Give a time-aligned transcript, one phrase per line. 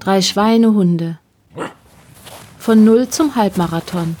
[0.00, 1.18] Drei Schweinehunde.
[2.58, 4.16] Von Null zum Halbmarathon.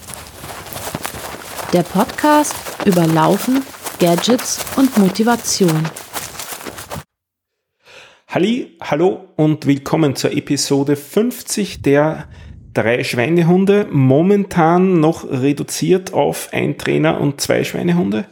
[1.74, 2.54] Der Podcast
[2.86, 3.62] über Laufen,
[3.98, 5.88] Gadgets und Motivation.
[8.28, 12.28] Halli, hallo und willkommen zur Episode 50 der
[12.72, 13.88] drei Schweinehunde.
[13.90, 18.24] Momentan noch reduziert auf ein Trainer und zwei Schweinehunde.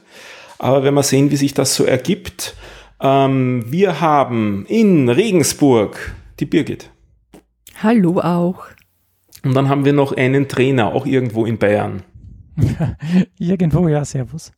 [0.59, 2.55] Aber wenn wir sehen, wie sich das so ergibt.
[3.02, 6.91] Ähm, wir haben in Regensburg die Birgit.
[7.83, 8.66] Hallo auch.
[9.43, 12.02] Und dann haben wir noch einen Trainer, auch irgendwo in Bayern.
[13.38, 14.52] irgendwo, ja, servus.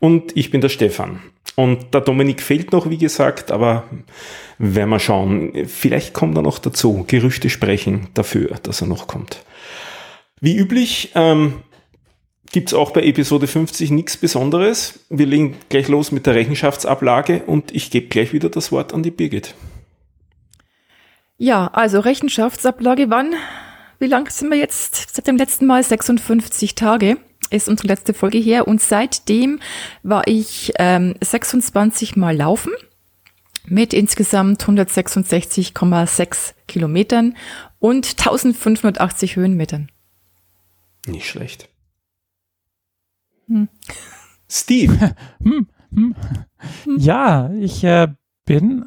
[0.00, 1.20] Und ich bin der Stefan.
[1.54, 3.84] Und der Dominik fehlt noch, wie gesagt, aber
[4.58, 5.52] werden wir schauen.
[5.66, 7.04] Vielleicht kommt er noch dazu.
[7.06, 9.44] Gerüchte sprechen dafür, dass er noch kommt.
[10.40, 11.62] Wie üblich ähm,
[12.50, 15.06] gibt es auch bei Episode 50 nichts Besonderes.
[15.08, 19.04] Wir legen gleich los mit der Rechenschaftsablage und ich gebe gleich wieder das Wort an
[19.04, 19.54] die Birgit.
[21.38, 23.34] Ja, also Rechenschaftsablage, wann?
[23.98, 25.14] Wie lang sind wir jetzt?
[25.14, 27.18] Seit dem letzten Mal 56 Tage
[27.50, 29.60] ist unsere letzte Folge her und seitdem
[30.02, 32.72] war ich ähm, 26 Mal laufen
[33.66, 37.36] mit insgesamt 166,6 Kilometern
[37.78, 39.90] und 1580 Höhenmetern.
[41.06, 41.68] Nicht schlecht.
[43.46, 43.68] Hm.
[44.48, 45.14] Steve.
[45.42, 46.16] hm, hm.
[46.96, 48.08] Ja, ich äh,
[48.44, 48.86] bin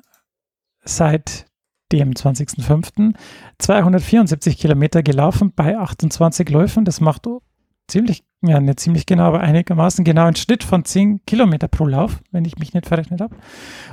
[0.83, 1.45] seit
[1.91, 3.13] dem 20.05.
[3.57, 6.85] 274 Kilometer gelaufen bei 28 Läufen.
[6.85, 7.27] Das macht
[7.87, 12.21] ziemlich, ja, nicht ziemlich genau, aber einigermaßen genau einen Schnitt von 10 Kilometer pro Lauf,
[12.31, 13.35] wenn ich mich nicht verrechnet habe.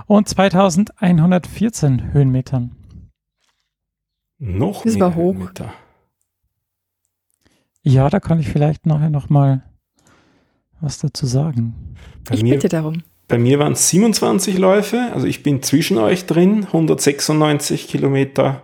[0.07, 2.77] Und 2114 Höhenmetern.
[4.39, 5.35] Noch das mehr war hoch.
[5.35, 5.73] Höhenmeter.
[7.83, 9.63] Ja, da kann ich vielleicht nachher nochmal
[10.81, 11.95] was dazu sagen.
[12.29, 13.03] Bei ich bitte darum.
[13.29, 18.63] Bei mir waren es 27 Läufe, also ich bin zwischen euch drin, 196 Kilometer,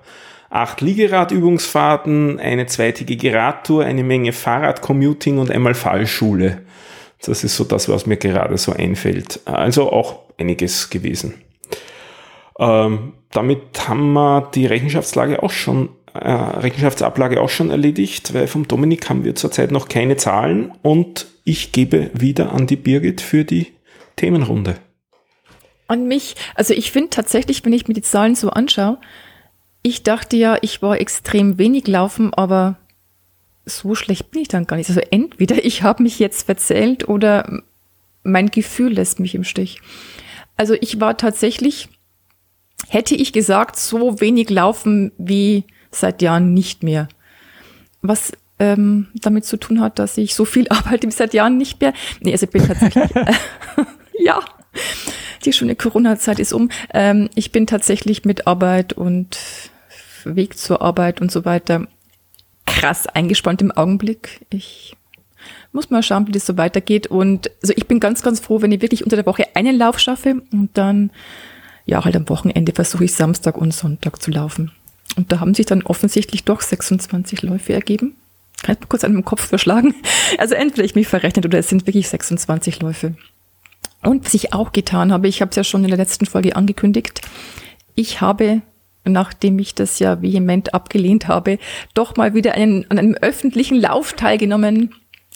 [0.50, 6.62] acht Liegeradübungsfahrten, eine zweitägige Radtour, eine Menge Fahrradcommuting und einmal Fallschule.
[7.24, 9.40] Das ist so das, was mir gerade so einfällt.
[9.46, 11.34] Also auch einiges gewesen.
[12.58, 18.68] Ähm, damit haben wir die Rechenschaftslage auch schon, äh, Rechenschaftsablage auch schon erledigt, weil vom
[18.68, 23.44] Dominik haben wir zurzeit noch keine Zahlen und ich gebe wieder an die Birgit für
[23.44, 23.72] die
[24.16, 24.76] Themenrunde.
[25.88, 28.98] An mich, also ich finde tatsächlich, wenn ich mir die Zahlen so anschaue,
[29.82, 32.76] ich dachte ja, ich war extrem wenig laufen, aber
[33.66, 34.88] so schlecht bin ich dann gar nicht.
[34.88, 37.62] Also entweder ich habe mich jetzt verzählt oder
[38.22, 39.80] mein Gefühl lässt mich im Stich.
[40.56, 41.88] Also ich war tatsächlich,
[42.88, 47.08] hätte ich gesagt, so wenig laufen wie seit Jahren nicht mehr.
[48.00, 51.80] Was ähm, damit zu tun hat, dass ich so viel arbeite wie seit Jahren nicht
[51.80, 51.92] mehr.
[52.20, 53.10] Nee, also ich bin tatsächlich.
[54.18, 54.40] ja,
[55.44, 56.70] die schöne Corona-Zeit ist um.
[56.92, 59.38] Ähm, ich bin tatsächlich mit Arbeit und
[60.24, 61.86] Weg zur Arbeit und so weiter
[62.66, 64.46] krass eingespannt im Augenblick.
[64.50, 64.96] Ich
[65.72, 67.06] muss mal schauen, wie das so weitergeht.
[67.06, 69.98] Und also ich bin ganz, ganz froh, wenn ich wirklich unter der Woche einen Lauf
[69.98, 71.10] schaffe und dann,
[71.86, 74.72] ja, halt am Wochenende versuche ich Samstag und Sonntag zu laufen.
[75.16, 78.14] Und da haben sich dann offensichtlich doch 26 Läufe ergeben.
[78.62, 79.94] Kann ich mal kurz an meinem Kopf verschlagen?
[80.38, 83.14] Also entweder ich mich verrechnet oder es sind wirklich 26 Läufe.
[84.02, 86.56] Und was ich auch getan habe, ich habe es ja schon in der letzten Folge
[86.56, 87.22] angekündigt,
[87.94, 88.62] ich habe,
[89.04, 91.58] nachdem ich das ja vehement abgelehnt habe,
[91.94, 94.94] doch mal wieder einen, an einem öffentlichen Lauf teilgenommen.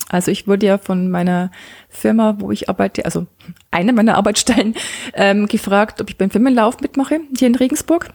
[0.09, 1.51] Also ich wurde ja von meiner
[1.89, 3.27] Firma, wo ich arbeite, also
[3.71, 4.75] einer meiner Arbeitsstellen,
[5.15, 8.11] ähm, gefragt, ob ich beim Firmenlauf mitmache, hier in Regensburg.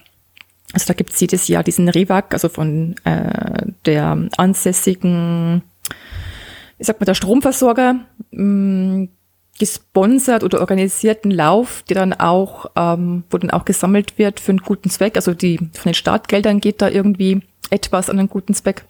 [0.73, 5.63] Also da gibt's jedes Jahr diesen Rewag, also von äh, der ansässigen,
[6.77, 7.99] ich sag mal, der Stromversorger,
[8.31, 9.09] mh, mm,
[9.61, 14.63] gesponsert oder organisierten Lauf, der dann auch, ähm, wo dann auch gesammelt wird für einen
[14.63, 15.15] guten Zweck.
[15.15, 18.85] Also die von den Startgeldern geht da irgendwie etwas an einen guten Zweck.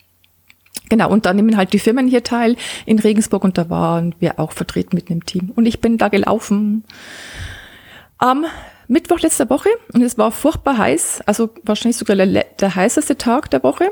[0.88, 2.56] Genau, und da nehmen halt die Firmen hier teil
[2.86, 5.52] in Regensburg und da waren wir auch vertreten mit einem Team.
[5.54, 6.86] Und ich bin da gelaufen
[8.18, 8.46] am
[8.88, 13.50] Mittwoch letzter Woche und es war furchtbar heiß, also wahrscheinlich sogar der, der heißeste Tag
[13.52, 13.91] der Woche.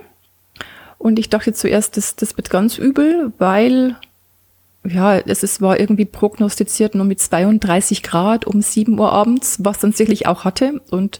[0.98, 3.98] Und ich dachte zuerst, das, das wird ganz übel, weil
[4.90, 9.80] ja, es ist, war irgendwie prognostiziert nur mit 32 Grad um 7 Uhr abends, was
[9.80, 10.82] dann sicherlich auch hatte.
[10.90, 11.20] Und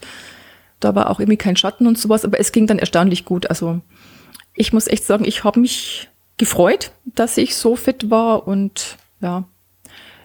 [0.80, 3.48] da war auch irgendwie kein Schatten und sowas, aber es ging dann erstaunlich gut.
[3.48, 3.80] Also
[4.54, 9.44] ich muss echt sagen, ich habe mich gefreut, dass ich so fit war und ja,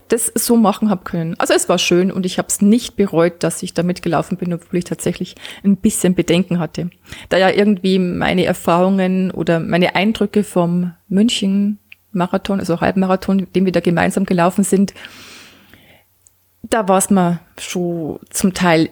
[0.08, 1.36] das so machen habe können.
[1.40, 4.54] Also es war schön und ich habe es nicht bereut, dass ich da mitgelaufen bin,
[4.54, 6.90] obwohl ich tatsächlich ein bisschen Bedenken hatte.
[7.30, 11.80] Da ja irgendwie meine Erfahrungen oder meine Eindrücke vom München
[12.16, 14.94] Marathon, also Halbmarathon, den wir da gemeinsam gelaufen sind,
[16.64, 18.90] da war es mir schon zum Teil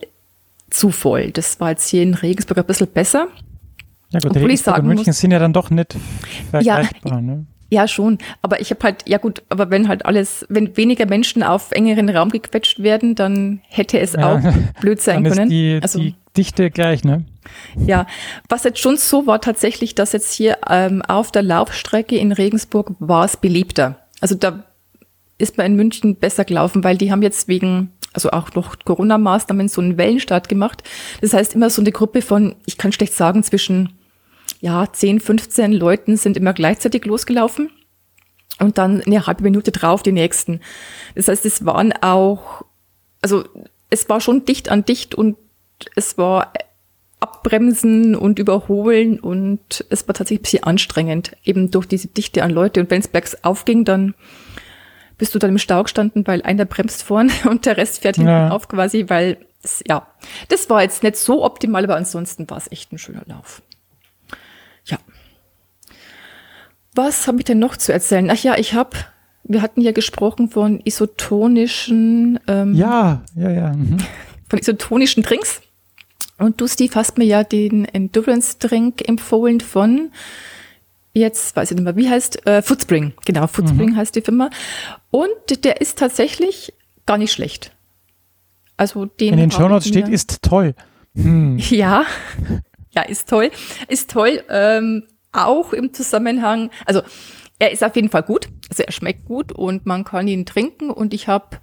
[0.69, 1.31] zu voll.
[1.31, 3.27] Das war jetzt hier in Regensburg ein bisschen besser.
[4.11, 5.99] Ja gut, Obwohl ich Regensburg und München muss- sind ja dann doch nicht Ja,
[6.51, 7.21] vergleichbar.
[7.21, 7.45] ne?
[7.71, 8.19] Ja, schon.
[8.43, 12.07] Aber ich habe halt, ja gut, aber wenn halt alles, wenn weniger Menschen auf engeren
[12.09, 14.35] Raum gequetscht werden, dann hätte es Ja.
[14.35, 15.49] auch blöd sein Dann ist können.
[15.49, 17.25] die, also, die Dichte gleich, ne?
[17.75, 18.07] Ja.
[18.49, 22.91] Was jetzt schon so war tatsächlich, dass jetzt hier ähm, auf der Laufstrecke in Regensburg
[22.99, 23.97] war es beliebter.
[24.21, 24.63] Also da
[25.37, 29.67] ist man in München besser gelaufen, weil die haben jetzt wegen, also auch noch Corona-Maßnahmen
[29.67, 30.83] so einen Wellenstart gemacht.
[31.21, 33.97] Das heißt immer so eine Gruppe von, ich kann schlecht sagen, zwischen
[34.61, 37.69] ja, 10, 15 Leuten sind immer gleichzeitig losgelaufen
[38.59, 40.61] und dann eine halbe Minute drauf die nächsten.
[41.15, 42.63] Das heißt, es waren auch,
[43.21, 43.43] also
[43.89, 45.37] es war schon dicht an dicht und
[45.95, 46.53] es war
[47.23, 52.51] abbremsen und überholen und es war tatsächlich ein bisschen anstrengend, eben durch diese Dichte an
[52.51, 52.81] Leute.
[52.81, 54.13] Und wenn es bergauf ging, dann
[55.17, 58.29] bist du dann im Stau gestanden, weil einer bremst vorn und der Rest fährt hinten
[58.29, 58.49] Ja.
[58.49, 60.05] auf quasi, weil es, ja,
[60.49, 63.61] das war jetzt nicht so optimal, aber ansonsten war es echt ein schöner Lauf.
[64.85, 64.97] Ja.
[66.95, 68.29] Was habe ich denn noch zu erzählen?
[68.29, 68.97] Ach ja, ich habe,
[69.45, 73.73] wir hatten ja gesprochen von isotonischen, ähm, Ja, ja, ja.
[73.73, 73.97] Mhm.
[74.49, 75.61] von isotonischen Drinks.
[76.43, 80.11] Und du, Steve, hast mir ja den Endurance-Drink empfohlen von,
[81.13, 83.13] jetzt weiß ich nicht mehr, wie heißt, äh, Foodspring.
[83.23, 84.49] Genau, Foodspring heißt die Firma.
[85.09, 86.73] Und der ist tatsächlich
[87.05, 87.71] gar nicht schlecht.
[88.75, 90.75] Also den In den Shownotes steht, ist toll.
[91.15, 91.57] Hm.
[91.69, 92.03] ja,
[92.91, 93.49] ja, ist toll.
[93.87, 94.43] Ist toll.
[94.49, 97.03] Ähm, auch im Zusammenhang, also
[97.57, 98.49] er ist auf jeden Fall gut.
[98.69, 100.89] Also er schmeckt gut und man kann ihn trinken.
[100.89, 101.59] Und ich habe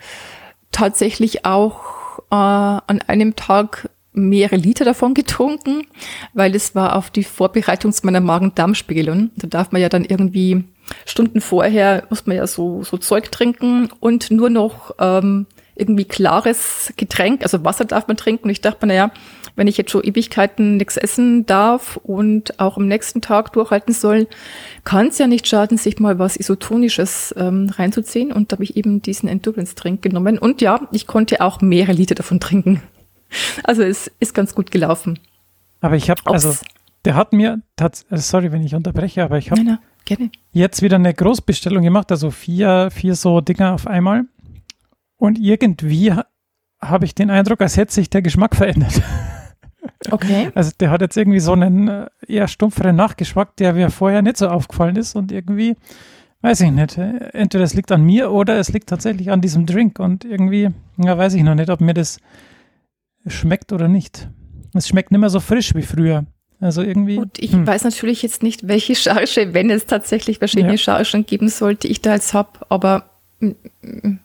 [0.73, 5.87] tatsächlich auch äh, an einem Tag mehrere Liter davon getrunken,
[6.35, 9.31] weil es war auf die Vorbereitung zu meiner Magen-Darm-Spiegelung.
[9.37, 10.65] Da darf man ja dann irgendwie
[11.07, 15.47] Stunden vorher, muss man ja so, so Zeug trinken und nur noch ähm,
[15.77, 18.45] irgendwie klares Getränk, also Wasser darf man trinken.
[18.45, 19.13] Und ich dachte mir, naja,
[19.57, 24.27] wenn ich jetzt schon Ewigkeiten nichts essen darf und auch am nächsten Tag durchhalten soll,
[24.85, 28.33] kann es ja nicht schaden, sich mal was Isotonisches ähm, reinzuziehen.
[28.33, 30.39] Und da habe ich eben diesen Endurance-Drink genommen.
[30.39, 32.83] Und ja, ich konnte auch mehrere Liter davon trinken.
[33.65, 35.19] Also es ist ganz gut gelaufen.
[35.81, 36.55] Aber ich habe, also,
[37.05, 39.63] der hat mir, tats- äh, sorry, wenn ich unterbreche, aber ich habe
[40.53, 44.25] jetzt wieder eine Großbestellung gemacht, also vier, vier so Dinger auf einmal.
[45.17, 46.27] Und irgendwie ha-
[46.81, 49.01] habe ich den Eindruck, als hätte sich der Geschmack verändert.
[50.11, 50.51] Okay.
[50.55, 54.37] Also der hat jetzt irgendwie so einen äh, eher stumpferen Nachgeschmack, der mir vorher nicht
[54.39, 55.77] so aufgefallen ist und irgendwie,
[56.41, 59.67] weiß ich nicht, äh, entweder es liegt an mir oder es liegt tatsächlich an diesem
[59.67, 62.19] Drink und irgendwie, ja, weiß ich noch nicht, ob mir das
[63.27, 64.29] schmeckt oder nicht.
[64.75, 66.25] Es schmeckt nicht mehr so frisch wie früher.
[66.61, 67.17] Also irgendwie.
[67.17, 67.67] Gut, ich hm.
[67.67, 70.79] weiß natürlich jetzt nicht, welche Charge, wenn es tatsächlich verschiedene Ja.
[70.79, 73.05] Chargen geben sollte, ich da jetzt hab, aber
[73.41, 73.51] mm,
[73.83, 74.19] mm,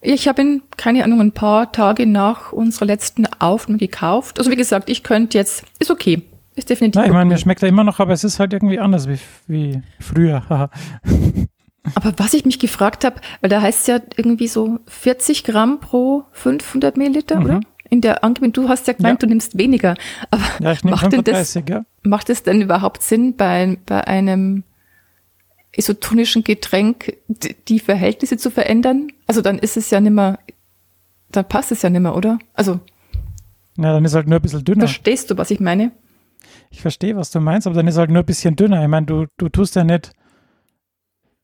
[0.00, 4.38] ich habe ihn, keine Ahnung, ein paar Tage nach unserer letzten Aufnahme gekauft.
[4.38, 6.22] Also wie gesagt, ich könnte jetzt, ist okay.
[6.56, 8.78] Ist definitiv Nein, ich meine, mir schmeckt er immer noch, aber es ist halt irgendwie
[8.78, 9.18] anders wie,
[9.48, 10.42] wie früher.
[11.94, 15.80] Aber was ich mich gefragt habe, weil da heißt es ja irgendwie so 40 Gramm
[15.80, 17.44] pro 500 Milliliter, Mhm.
[17.44, 17.60] oder?
[17.94, 19.26] In der Angebung, du hast ja gemeint, Ja.
[19.26, 19.94] du nimmst weniger.
[20.32, 21.84] Aber ja, macht denn das 35, ja.
[22.02, 24.64] Macht es denn überhaupt Sinn, bei, bei einem
[25.76, 27.16] isotonischen Getränk
[27.68, 29.12] die Verhältnisse zu verändern?
[29.28, 30.40] Also dann ist es ja nimmer,
[31.30, 32.38] dann passt es ja nimmer, oder?
[32.52, 32.80] Also
[33.76, 34.80] Ja, dann ist halt nur ein bisschen dünner.
[34.88, 35.92] verstehst du, was ich meine?
[36.70, 38.82] Ich verstehe, was du meinst, aber dann ist halt nur ein bisschen dünner.
[38.82, 40.10] Ich meine, du, du tust ja nicht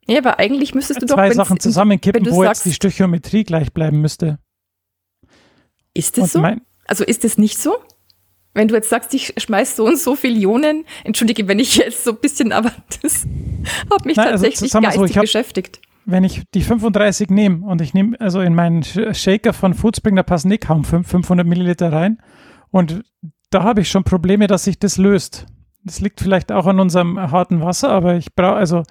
[0.09, 3.73] Ja, aber eigentlich müsstest du doch, zwei Sachen zusammenkippen, wo sagst- jetzt die Stöchiometrie gleich
[3.73, 4.41] bleiben müsste.
[5.95, 6.45] Ist es so?
[6.87, 7.75] Also ist es nicht so?
[8.53, 12.03] Wenn du jetzt sagst, ich schmeiß so und so viele Ionen, entschuldige, wenn ich jetzt
[12.05, 13.27] so ein bisschen, aber das
[13.93, 15.81] hat mich Nein, also tatsächlich sagen wir so, geistig ich hab- beschäftigt.
[16.05, 20.17] wenn ich die 35 nehme und ich nehme, also in meinen Sh- Shaker von Foodspring,
[20.17, 22.21] da passen eh kaum fünf- 500 Milliliter rein.
[22.73, 23.03] Und
[23.51, 25.47] da habe ich schon Probleme, dass sich das löst.
[25.85, 28.83] Das liegt vielleicht auch an unserem harten Wasser, aber ich brauche, also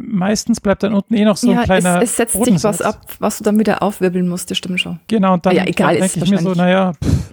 [0.00, 2.82] meistens bleibt dann unten eh noch so ja, ein kleiner es, es setzt sich was
[2.82, 5.00] ab, was du dann wieder aufwirbeln musst, das stimmt schon.
[5.08, 7.32] Genau, und dann, Ja, egal, dann denke ich mir so, naja, pff,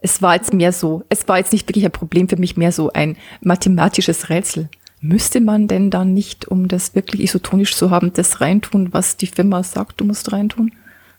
[0.00, 2.72] Es war jetzt mehr so, es war jetzt nicht wirklich ein Problem für mich, mehr
[2.72, 4.68] so ein mathematisches Rätsel.
[5.00, 9.26] Müsste man denn dann nicht, um das wirklich isotonisch zu haben, das reintun, was die
[9.26, 10.72] Firma sagt, du musst reintun?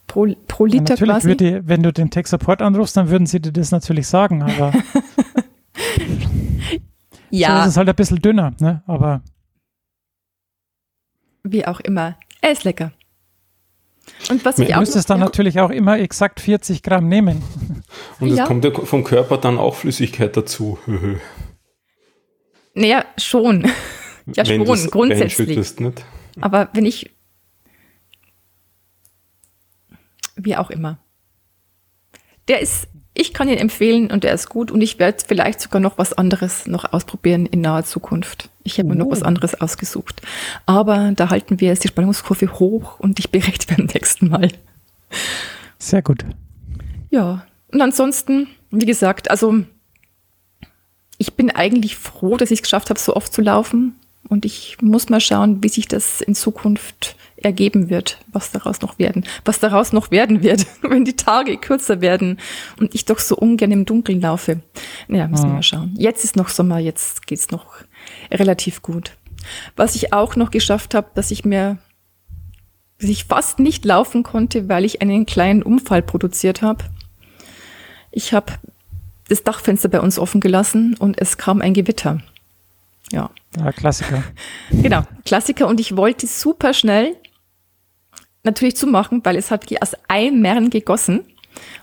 [0.08, 1.28] Pro, pro ja, Liter natürlich quasi?
[1.28, 4.72] würde, wenn du den Tech Support anrufst, dann würden sie dir das natürlich sagen, aber
[4.74, 4.80] so
[7.30, 8.84] ja, ist es halt ein bisschen dünner, ne?
[8.86, 9.22] Aber
[11.44, 12.18] wie auch immer.
[12.42, 12.92] Er ist lecker.
[14.30, 17.42] Und was Du ich du auch müsstest dann natürlich auch immer exakt 40 Gramm nehmen.
[18.20, 18.46] Und es Ja.
[18.46, 20.78] kommt ja vom Körper dann auch Flüssigkeit dazu.
[22.74, 23.64] naja, schon.
[24.26, 25.80] Ja, Wenn schon, grundsätzlich.
[25.80, 26.06] nicht?
[26.42, 27.12] Aber wenn ich,
[30.36, 30.98] wie auch immer.
[32.48, 35.80] Der ist, ich kann ihn empfehlen und er ist gut und ich werde vielleicht sogar
[35.80, 38.50] noch was anderes noch ausprobieren in naher Zukunft.
[38.64, 39.26] Ich habe mir noch was Oh.
[39.26, 40.22] anderes ausgesucht.
[40.66, 44.50] Aber da halten wir jetzt die Spannungskurve hoch und ich berichte beim nächsten Mal.
[45.78, 46.26] Sehr gut.
[47.12, 49.64] Ja, und ansonsten, wie gesagt, also
[51.18, 53.96] ich bin eigentlich froh, dass ich es geschafft habe, so oft zu laufen.
[54.30, 58.98] Und ich muss mal schauen, wie sich das in Zukunft ergeben wird, was daraus noch
[59.00, 62.40] werden, was daraus noch werden wird, wenn die Tage kürzer werden
[62.80, 64.62] und ich doch so ungern im Dunkeln laufe.
[65.08, 65.54] Ja, müssen wir Mhm.
[65.56, 65.94] mal schauen.
[65.98, 67.66] Jetzt ist noch Sommer, jetzt geht's noch
[68.32, 69.12] relativ gut.
[69.76, 71.78] Was ich auch noch geschafft habe, dass ich mir
[73.00, 76.86] dass ich fast nicht laufen konnte, weil ich einen kleinen Unfall produziert habe.
[78.12, 78.54] Ich habe
[79.28, 82.22] das Dachfenster bei uns offen gelassen und es kam ein Gewitter.
[83.12, 84.24] Ja, Ja, Klassiker.
[84.72, 85.68] genau, Klassiker.
[85.68, 87.18] Und ich wollte super schnell
[88.44, 91.22] natürlich zumachen, weil es hat aus Eimern gegossen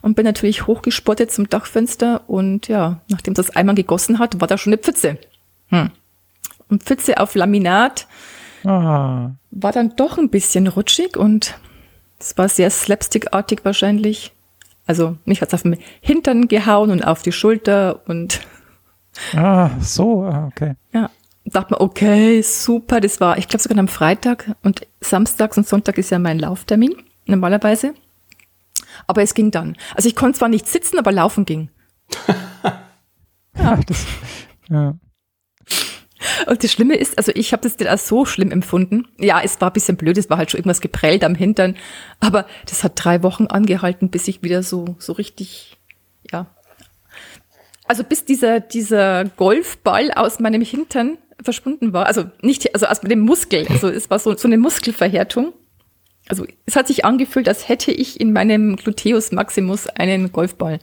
[0.03, 4.59] und bin natürlich hochgespottet zum Dachfenster und ja, nachdem das Eimern gegossen hat, war da
[4.59, 5.19] schon eine Pfütze.
[5.69, 5.91] Hm.
[6.69, 8.07] Und Pfütze auf Laminat
[8.65, 11.59] Ah, war dann doch ein bisschen rutschig und
[12.19, 14.33] es war sehr slapstickartig wahrscheinlich.
[14.87, 18.41] Also mich hat's auf den Hintern gehauen und auf die Schulter und
[19.35, 20.75] ah so, ah, okay.
[20.93, 21.11] ja,
[21.51, 25.99] dachte mir, okay, super, das war, ich glaube sogar am Freitag und Samstags und Sonntag
[25.99, 26.95] ist ja mein Lauftermin,
[27.27, 27.95] normalerweise.
[29.07, 29.77] Aber es ging dann.
[29.95, 31.71] Also ich konnte zwar nicht sitzen, aber laufen ging.
[33.57, 33.79] Ja.
[33.87, 34.07] Das,
[34.69, 34.95] ja.
[36.47, 39.09] Und das Schlimme ist, also ich habe das nicht als so schlimm empfunden.
[39.19, 41.77] Ja, es war ein bisschen blöd, es war halt schon irgendwas geprellt am Hintern,
[42.21, 45.79] aber das hat drei Wochen angehalten, bis ich wieder so, so richtig,
[46.31, 46.47] ja.
[47.87, 52.07] Also bis dieser, dieser Golfball aus meinem Hintern verschwunden war.
[52.07, 53.67] Also nicht, also aus dem Muskel.
[53.69, 55.53] Also es war so, so eine Muskelverhärtung.
[56.29, 60.79] Also es hat sich angefühlt, als hätte ich in meinem Gluteus Maximus einen Golfball.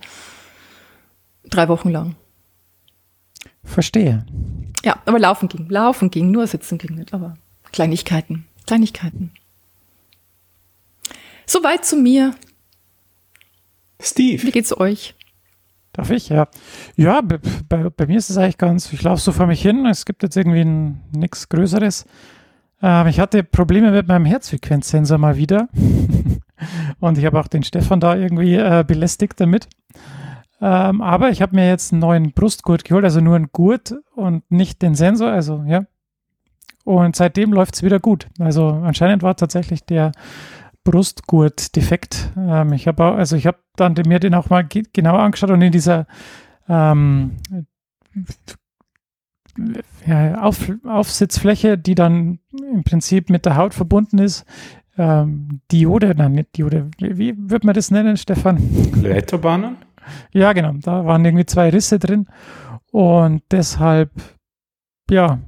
[1.46, 2.16] Drei Wochen lang.
[3.64, 4.26] Verstehe.
[4.84, 5.70] Ja, aber laufen ging.
[5.70, 7.14] Laufen ging, nur sitzen ging nicht.
[7.14, 7.38] Aber
[7.72, 8.46] Kleinigkeiten.
[8.66, 9.32] Kleinigkeiten.
[11.46, 12.36] Soweit zu mir.
[14.00, 15.16] Wie Steve, geht's euch?
[15.98, 16.30] Darf ich?
[16.30, 16.48] Ja.
[16.96, 20.06] Ja, bei, bei, mir ist es eigentlich ganz, ich laufe so vor mich hin, es
[20.06, 20.64] gibt jetzt irgendwie
[21.12, 22.06] nichts Größeres.
[22.84, 25.70] Ähm, ich hatte Probleme mit meinem Herzfrequenzsensor mal wieder.
[27.00, 29.68] Und ich habe auch den Stefan da irgendwie äh, belästigt damit.
[30.62, 34.50] Ähm, aber ich habe mir jetzt einen neuen Brustgurt geholt, also nur einen Gurt und
[34.52, 35.86] nicht den Sensor, also ja.
[36.84, 38.28] Und seitdem läuft es wieder gut.
[38.40, 40.12] Also anscheinend war tatsächlich der
[40.90, 42.32] Brustgurt defekt.
[42.38, 45.62] Ähm, ich habe also ich habe dann mir den auch mal ge genauer angeschaut und
[45.62, 46.08] in dieser
[46.70, 47.38] ähm,
[50.06, 52.40] ja, Auf, Aufsitzfläche, die dann
[52.74, 54.46] im Prinzip mit der Haut verbunden ist,
[54.98, 58.58] ähm, Diode, nein, nicht Diode, wie, wie wird man das nennen, Stefan?
[58.96, 59.78] Leiterbahnen?
[60.32, 60.74] Ja, genau.
[60.82, 62.28] Da waren irgendwie zwei Risse drin.
[62.92, 64.12] Und deshalb,
[65.10, 65.40] ja,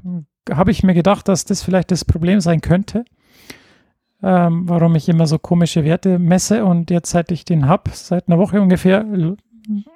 [0.52, 3.06] habe ich mir gedacht, dass das vielleicht das Problem sein könnte,
[4.22, 6.66] ähm, warum ich immer so komische Werte messe.
[6.66, 9.06] Und jetzt, seit ich den habe, seit einer Woche ungefähr,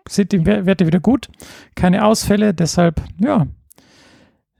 [0.07, 1.29] sind die Wer- Werte wieder gut.
[1.75, 2.53] Keine Ausfälle.
[2.53, 3.47] Deshalb, ja,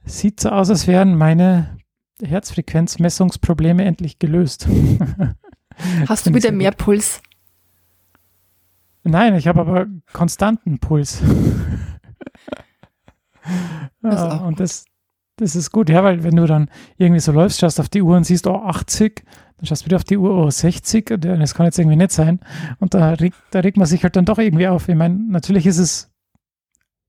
[0.04, 1.78] sieht so aus, als wären meine
[2.22, 4.68] Herzfrequenzmessungsprobleme endlich gelöst.
[6.08, 7.20] Hast du wieder mehr Puls?
[9.02, 11.20] Nein, ich habe aber konstanten Puls.
[14.00, 14.84] Das ist ja, und das,
[15.36, 18.16] das ist gut, ja, weil wenn du dann irgendwie so läufst, schaust auf die Uhr
[18.16, 19.24] und siehst, oh, 80,
[19.56, 21.96] dann schaust du wieder auf die Uhr, oh, 60, und ja, das kann jetzt irgendwie
[21.96, 22.40] nicht sein.
[22.78, 24.88] Und da regt, da regt man sich halt dann doch irgendwie auf.
[24.88, 26.12] Ich meine, natürlich ist es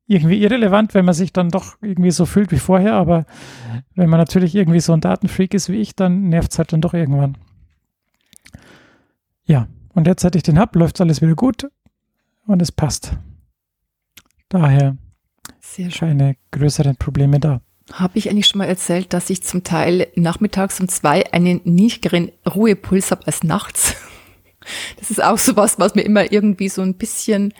[0.07, 3.25] irgendwie irrelevant, wenn man sich dann doch irgendwie so fühlt wie vorher, aber
[3.95, 6.81] wenn man natürlich irgendwie so ein Datenfreak ist wie ich, dann nervt es halt dann
[6.81, 7.37] doch irgendwann.
[9.45, 11.67] Ja, und jetzt, seit ich den habe, läuft alles wieder gut
[12.45, 13.17] und es passt.
[14.49, 14.97] Daher
[15.99, 17.61] keine größeren Probleme da.
[17.93, 22.31] Habe ich eigentlich schon mal erzählt, dass ich zum Teil nachmittags um zwei einen niedrigeren
[22.45, 23.95] Ruhepuls habe als nachts?
[24.99, 27.53] Das ist auch sowas, was mir immer irgendwie so ein bisschen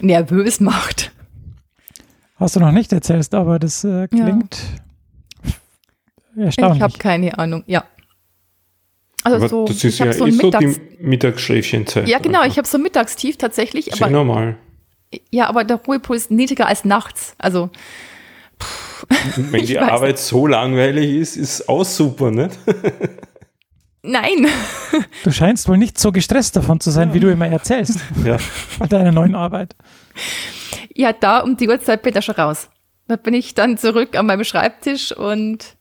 [0.00, 1.12] nervös macht.
[2.36, 4.56] Hast du noch nicht erzählt, aber das äh, klingt
[6.34, 6.78] erstaunlich.
[6.78, 7.84] Ich habe keine Ahnung, ja.
[9.24, 12.08] Also Aber so, das ist ich ja habe so eh ein so Mittags die Mittagsschläfchenzeit.
[12.08, 14.56] Ja, genau, ich habe so ein Mittagstief tatsächlich, Ist ja aber normal.
[15.30, 17.34] ja, aber der Ruhepuls niedriger als nachts.
[17.38, 17.70] Also
[19.36, 22.58] Wenn die Arbeit so langweilig ist, ist auch super, nicht?
[24.02, 24.46] nein.
[25.24, 28.38] Du scheinst wohl nicht so gestresst davon zu sein, wie du immer erzählst Ja.
[28.38, 29.74] von deiner neuen Arbeit.
[30.94, 32.68] Ja, da um die Uhrzeit bin ich da schon raus.
[33.08, 35.76] Da bin ich dann zurück an meinem Schreibtisch und,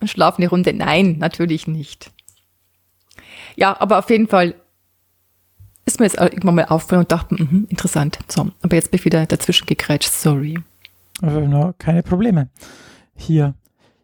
[0.00, 0.72] und schlafe eine Runde.
[0.72, 2.10] Nein, natürlich nicht.
[3.56, 4.54] Ja, aber auf jeden Fall,
[5.84, 8.18] ist mir jetzt irgendwann mal aufgefallen und dachte, mh, interessant.
[8.28, 10.58] So, aber jetzt bin ich wieder dazwischen gegrätscht, sorry.
[11.20, 12.48] No, keine Probleme.
[13.14, 13.54] Hier.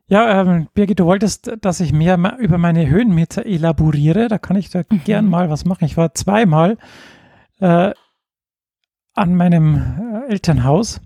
[0.06, 4.28] Ja, ähm, Birgit, du wolltest, dass ich mehr über meine Höhenmeter elaboriere.
[4.28, 5.00] Da kann ich da mhm.
[5.04, 5.84] gern mal was machen.
[5.84, 6.76] Ich war zweimal
[7.60, 7.92] äh,
[9.14, 9.76] an meinem
[10.26, 11.00] äh, Elternhaus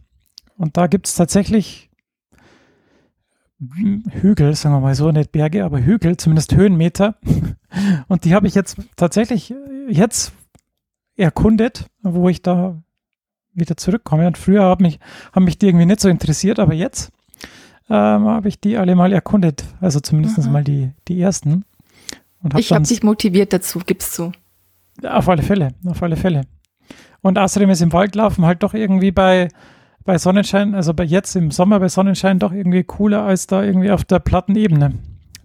[0.56, 1.88] und da gibt es tatsächlich
[3.60, 7.16] Hügel, sagen wir mal so, nicht Berge, aber Hügel, zumindest Höhenmeter.
[8.08, 9.52] Und die habe ich jetzt tatsächlich
[9.88, 10.32] jetzt
[11.16, 12.80] erkundet, wo ich da
[13.60, 14.26] wieder zurückkomme.
[14.26, 14.98] Und früher haben mich,
[15.32, 17.10] haben mich die irgendwie nicht so interessiert, aber jetzt
[17.90, 19.64] ähm, habe ich die alle mal erkundet.
[19.80, 20.52] Also zumindest mhm.
[20.52, 21.64] mal die, die ersten.
[22.56, 24.32] Ich habe dich motiviert dazu, gibst du.
[25.02, 26.42] Auf alle Fälle, auf alle Fälle.
[27.20, 29.48] Und außerdem ist im Wald laufen halt doch irgendwie bei,
[30.04, 33.90] bei Sonnenschein, also bei jetzt im Sommer bei Sonnenschein doch irgendwie cooler als da irgendwie
[33.90, 34.94] auf der platten Ebene.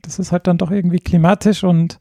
[0.02, 2.00] Das ist halt dann doch irgendwie klimatisch und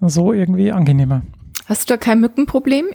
[0.00, 1.22] so irgendwie angenehmer.
[1.66, 2.86] Hast du da kein Mückenproblem?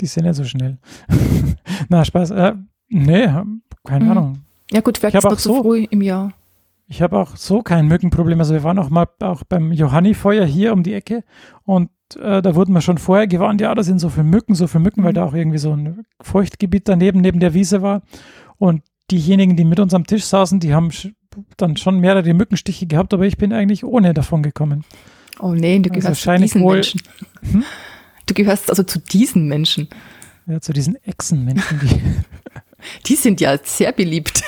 [0.00, 0.78] Die sind ja so schnell.
[1.88, 2.30] Na, Spaß.
[2.30, 2.54] Äh,
[2.88, 3.28] nee,
[3.84, 4.10] keine mhm.
[4.10, 4.38] Ahnung.
[4.70, 6.32] Ja gut, vielleicht ist noch so früh im Jahr.
[6.86, 8.38] Ich habe auch so kein Mückenproblem.
[8.40, 11.22] Also wir waren auch mal auch beim Johannifeuer hier um die Ecke
[11.64, 14.66] und äh, da wurden wir schon vorher gewarnt, ja, da sind so viele Mücken, so
[14.66, 15.04] viele Mücken, mhm.
[15.04, 18.02] weil da auch irgendwie so ein Feuchtgebiet daneben, neben der Wiese war.
[18.58, 20.90] Und diejenigen, die mit uns am Tisch saßen, die haben
[21.56, 24.84] dann schon mehrere Mückenstiche gehabt, aber ich bin eigentlich ohne davon gekommen.
[25.38, 27.02] Oh nee, du also gehörst also zu diesen wohl, Menschen.
[27.52, 27.64] Hm?
[28.30, 29.88] Du gehörst also zu diesen Menschen.
[30.46, 31.80] Ja, zu diesen Echsenmenschen.
[31.80, 32.00] Die,
[33.06, 34.44] die sind ja sehr beliebt.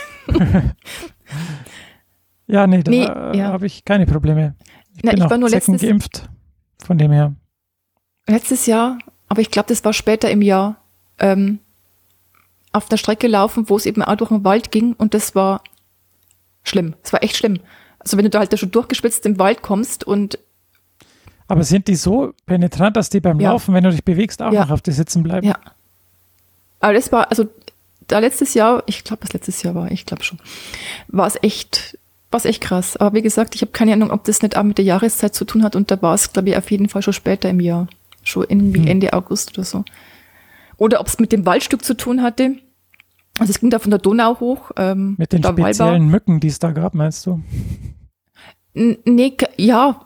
[2.47, 3.03] ja, nee, da nee,
[3.37, 3.49] ja.
[3.49, 4.55] habe ich keine Probleme.
[4.95, 6.29] Ich Na, bin ich war nur letztens, geimpft,
[6.85, 7.35] von dem her.
[8.29, 10.77] Letztes Jahr, aber ich glaube, das war später im Jahr,
[11.19, 11.59] ähm,
[12.71, 15.65] auf der Strecke laufen, wo es eben auch durch den Wald ging und das war
[16.63, 16.95] schlimm.
[17.03, 17.59] Es war echt schlimm.
[17.99, 20.39] Also wenn du da halt da schon durchgespitzt im Wald kommst und
[21.53, 23.51] aber sind die so penetrant, dass die beim ja.
[23.51, 24.63] Laufen, wenn du dich bewegst, auch ja.
[24.63, 25.47] noch auf dir sitzen bleiben?
[25.47, 25.59] Ja.
[26.81, 27.47] Aber das war, also
[28.09, 30.39] da letztes Jahr, ich glaube, das letztes Jahr war, ich glaube schon,
[31.09, 31.99] war es echt,
[32.31, 32.97] war es echt krass.
[32.97, 35.45] Aber wie gesagt, ich habe keine Ahnung, ob das nicht auch mit der Jahreszeit zu
[35.45, 37.87] tun hat und da war es, glaube ich, auf jeden Fall schon später im Jahr.
[38.23, 38.89] Schon irgendwie hm.
[38.89, 39.85] Ende August oder so.
[40.79, 42.57] Oder ob es mit dem Waldstück zu tun hatte.
[43.39, 44.71] Also es ging da von der Donau hoch.
[44.79, 47.43] Ähm, mit den speziellen Mücken, die es da gab, meinst du?
[48.75, 50.01] N nee, ja,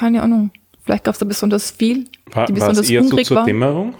[0.00, 0.50] keine Ahnung.
[0.82, 2.08] Vielleicht gab es da besonders viel.
[2.32, 3.44] War, die besonders eher so zur war.
[3.44, 3.94] Dämmerung?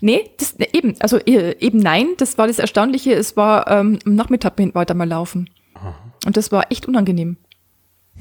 [0.00, 3.12] Nee, das, eben, also äh, eben nein, das war das Erstaunliche.
[3.12, 5.50] Es war ähm, am Nachmittag weiter mal laufen.
[5.74, 5.94] Aha.
[6.24, 7.38] Und das war echt unangenehm.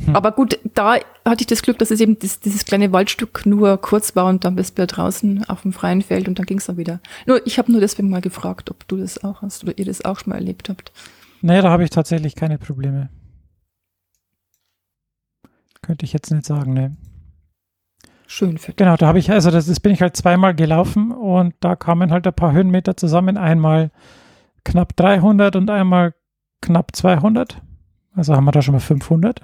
[0.04, 0.16] Hm.
[0.16, 3.78] Aber gut, da hatte ich das Glück, dass es eben das, dieses kleine Waldstück nur
[3.78, 6.66] kurz war und dann bist du draußen auf dem freien Feld und dann ging es
[6.66, 7.00] dann wieder.
[7.28, 10.04] Nur, ich habe nur deswegen mal gefragt, ob du das auch hast oder ihr das
[10.04, 10.92] auch schon mal erlebt habt.
[11.42, 13.10] Nee, da habe ich tatsächlich keine Probleme.
[15.86, 16.98] Könnte ich jetzt nicht sagen, ne.
[18.26, 18.78] Schön für dich.
[18.78, 22.12] Genau, da habe ich, also das, das bin ich halt zweimal gelaufen und da kamen
[22.12, 23.38] halt ein paar Höhenmeter zusammen.
[23.38, 23.92] Einmal
[24.64, 26.16] knapp 300 und einmal
[26.60, 27.62] knapp 200.
[28.16, 29.42] Also haben wir da schon mal 500.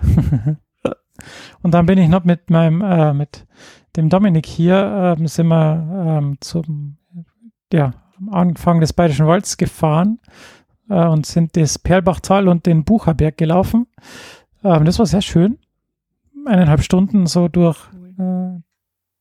[1.61, 3.45] und dann bin ich noch mit meinem, äh, mit
[3.95, 6.97] dem Dominik hier, äh, sind wir ähm, zum,
[7.71, 10.19] ja, am Anfang des Bayerischen Walds gefahren
[10.89, 13.85] äh, und sind das Perlbachtal und den Bucherberg gelaufen.
[14.63, 15.59] Ähm, das war sehr schön.
[16.45, 17.77] Eineinhalb Stunden so durch,
[18.19, 18.59] äh,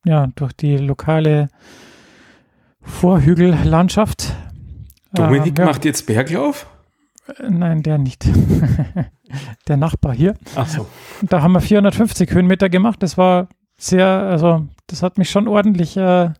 [0.08, 1.48] ja, durch die lokale
[2.80, 4.34] Vorhügellandschaft.
[5.12, 5.64] Dominik ähm, ja.
[5.66, 6.66] macht jetzt Berglauf?
[7.48, 8.28] Nein, der nicht.
[9.68, 10.34] der Nachbar hier.
[10.56, 10.86] Ach so.
[11.22, 13.02] Da haben wir 450 Höhenmeter gemacht.
[13.02, 16.30] Das war sehr, also das hat mich schon ordentlich äh,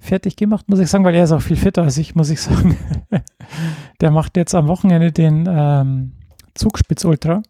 [0.00, 2.40] fertig gemacht, muss ich sagen, weil er ist auch viel fitter als ich, muss ich
[2.40, 2.76] sagen.
[4.00, 6.12] der macht jetzt am Wochenende den ähm,
[6.54, 7.42] Zugspitz Ultra.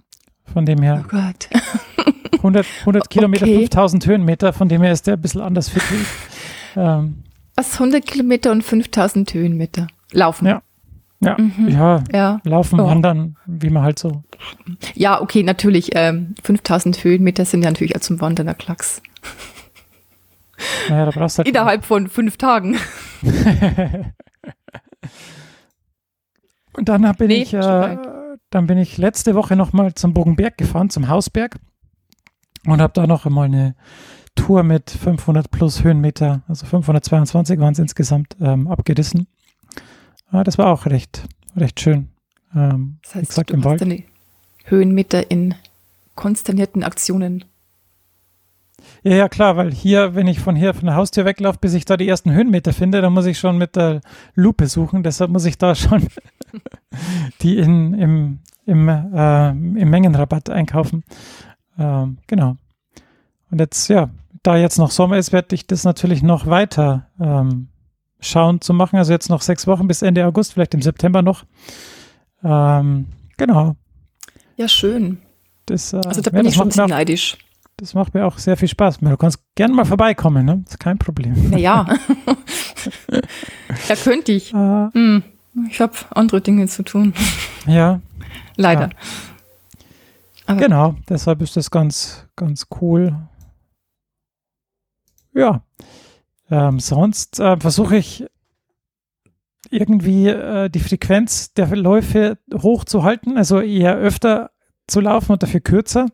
[0.53, 1.05] Von dem her.
[1.05, 1.49] Oh Gott.
[2.39, 3.59] 100, 100 Kilometer, okay.
[3.59, 4.53] 5000 Höhenmeter.
[4.53, 5.83] Von dem her ist der ein bisschen anders fit.
[6.77, 7.25] Ähm,
[7.57, 9.89] Was 100 Kilometer und 5000 Höhenmeter?
[10.13, 10.47] Laufen.
[10.47, 10.63] Ja.
[11.21, 11.69] Ja, mhm.
[11.69, 12.87] ja, ja, laufen, oh.
[12.87, 14.23] wandern, wie man halt so.
[14.95, 15.91] Ja, okay, natürlich.
[15.95, 19.03] Ähm, 5000 Höhenmeter sind ja natürlich auch zum Wandern der Klacks.
[20.89, 22.77] Naja, da brauchst du halt Innerhalb von fünf Tagen.
[26.73, 27.97] Und dann bin nee, ich, äh,
[28.51, 31.57] dann bin ich letzte Woche nochmal zum Bogenberg gefahren, zum Hausberg.
[32.67, 33.75] Und habe da noch einmal eine
[34.35, 39.27] Tour mit 500 plus Höhenmeter, also 522 waren es insgesamt, ähm, abgerissen.
[40.33, 41.25] Ja, das war auch recht,
[41.57, 42.09] recht schön.
[42.55, 43.81] Ähm, das heißt, gesagt, du im Wald.
[43.81, 44.05] Deine
[44.65, 45.55] Höhenmeter in
[46.15, 47.45] konsternierten Aktionen.
[49.03, 51.85] Ja, ja, klar, weil hier, wenn ich von hier von der Haustür weglaufe, bis ich
[51.85, 54.01] da die ersten Höhenmeter finde, dann muss ich schon mit der
[54.35, 55.03] Lupe suchen.
[55.03, 56.07] Deshalb muss ich da schon
[57.41, 61.05] die in, im, im, äh, im Mengenrabatt einkaufen.
[61.79, 62.57] Ähm, genau.
[63.51, 64.11] Und jetzt, ja,
[64.43, 67.69] da jetzt noch Sommer ist, werde ich das natürlich noch weiter ähm,
[68.21, 68.97] schauen zu machen.
[68.97, 71.45] Also jetzt noch sechs Wochen bis Ende August, vielleicht im September noch.
[72.43, 73.77] Ähm, genau.
[74.57, 75.19] Ja, schön.
[75.67, 77.37] Das, äh, Also da ja, bin das ich schon ein auch, neidisch.
[77.77, 78.99] Das macht mir auch sehr viel Spaß.
[78.99, 80.61] Du kannst gerne mal vorbeikommen, ne?
[80.65, 81.51] Das ist kein Problem.
[81.51, 81.87] Naja.
[83.89, 84.53] ja, könnte ich.
[84.53, 85.23] Äh, Hm.
[85.71, 87.13] Ich habe andere Dinge zu tun.
[87.67, 88.01] ja,
[88.57, 88.83] Leider.
[88.83, 88.89] Ja.
[90.49, 90.95] Aber genau.
[91.09, 93.15] Deshalb ist das ganz, ganz cool.
[95.35, 95.63] Ja.
[96.51, 98.25] Ähm, sonst äh, versuche ich
[99.71, 104.51] irgendwie äh, die Frequenz der Läufe hochzuhalten, also eher öfter
[104.87, 106.07] zu laufen und dafür kürzer.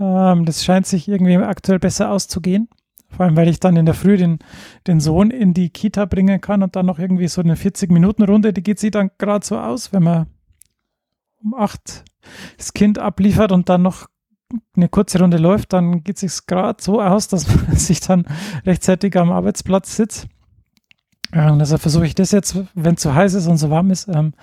[0.00, 2.68] Ähm, das scheint sich irgendwie aktuell besser auszugehen.
[3.10, 4.38] Vor allem, weil ich dann in der Früh den,
[4.86, 8.62] den Sohn in die Kita bringen kann und dann noch irgendwie so eine 40-Minuten-Runde, die
[8.62, 10.26] geht sich dann gerade so aus, wenn man
[11.42, 12.06] um acht
[12.56, 14.08] das Kind abliefert und dann noch
[14.76, 18.26] eine kurze Runde läuft, dann geht es sich gerade so aus, dass man sich dann
[18.64, 20.28] rechtzeitig am Arbeitsplatz sitzt.
[21.32, 24.08] Und deshalb versuche ich das jetzt, wenn es zu heiß ist und so warm ist,
[24.08, 24.34] ähm,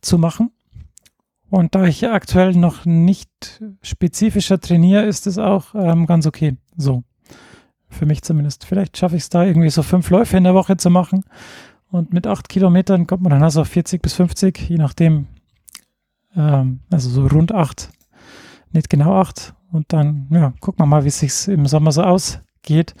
[0.00, 0.50] zu machen.
[1.48, 6.56] Und da ich aktuell noch nicht spezifischer trainiere, ist es auch ähm, ganz okay.
[6.76, 7.04] So.
[7.88, 8.64] Für mich zumindest.
[8.64, 11.24] Vielleicht schaffe ich es da irgendwie so fünf Läufe in der Woche zu machen.
[11.92, 15.28] Und mit acht Kilometern kommt man dann also auf 40 bis 50, je nachdem.
[16.36, 17.90] Ähm, also so rund acht.
[18.72, 19.54] Nicht genau acht.
[19.72, 22.94] Und dann, ja, gucken wir mal, wie es sich im Sommer so ausgeht.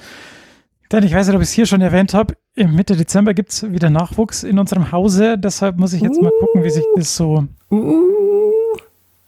[0.92, 3.50] Denn ich weiß nicht, ob ich es hier schon erwähnt habe, im Mitte Dezember gibt
[3.50, 5.38] es wieder Nachwuchs in unserem Hause.
[5.38, 8.76] Deshalb muss ich jetzt mal gucken, wie sich das so Uh,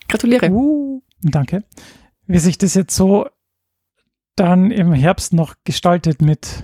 [0.08, 0.50] gratuliere.
[0.50, 1.64] Uh, danke.
[2.26, 3.26] Wie sich das jetzt so
[4.36, 6.62] dann im Herbst noch gestaltet mit,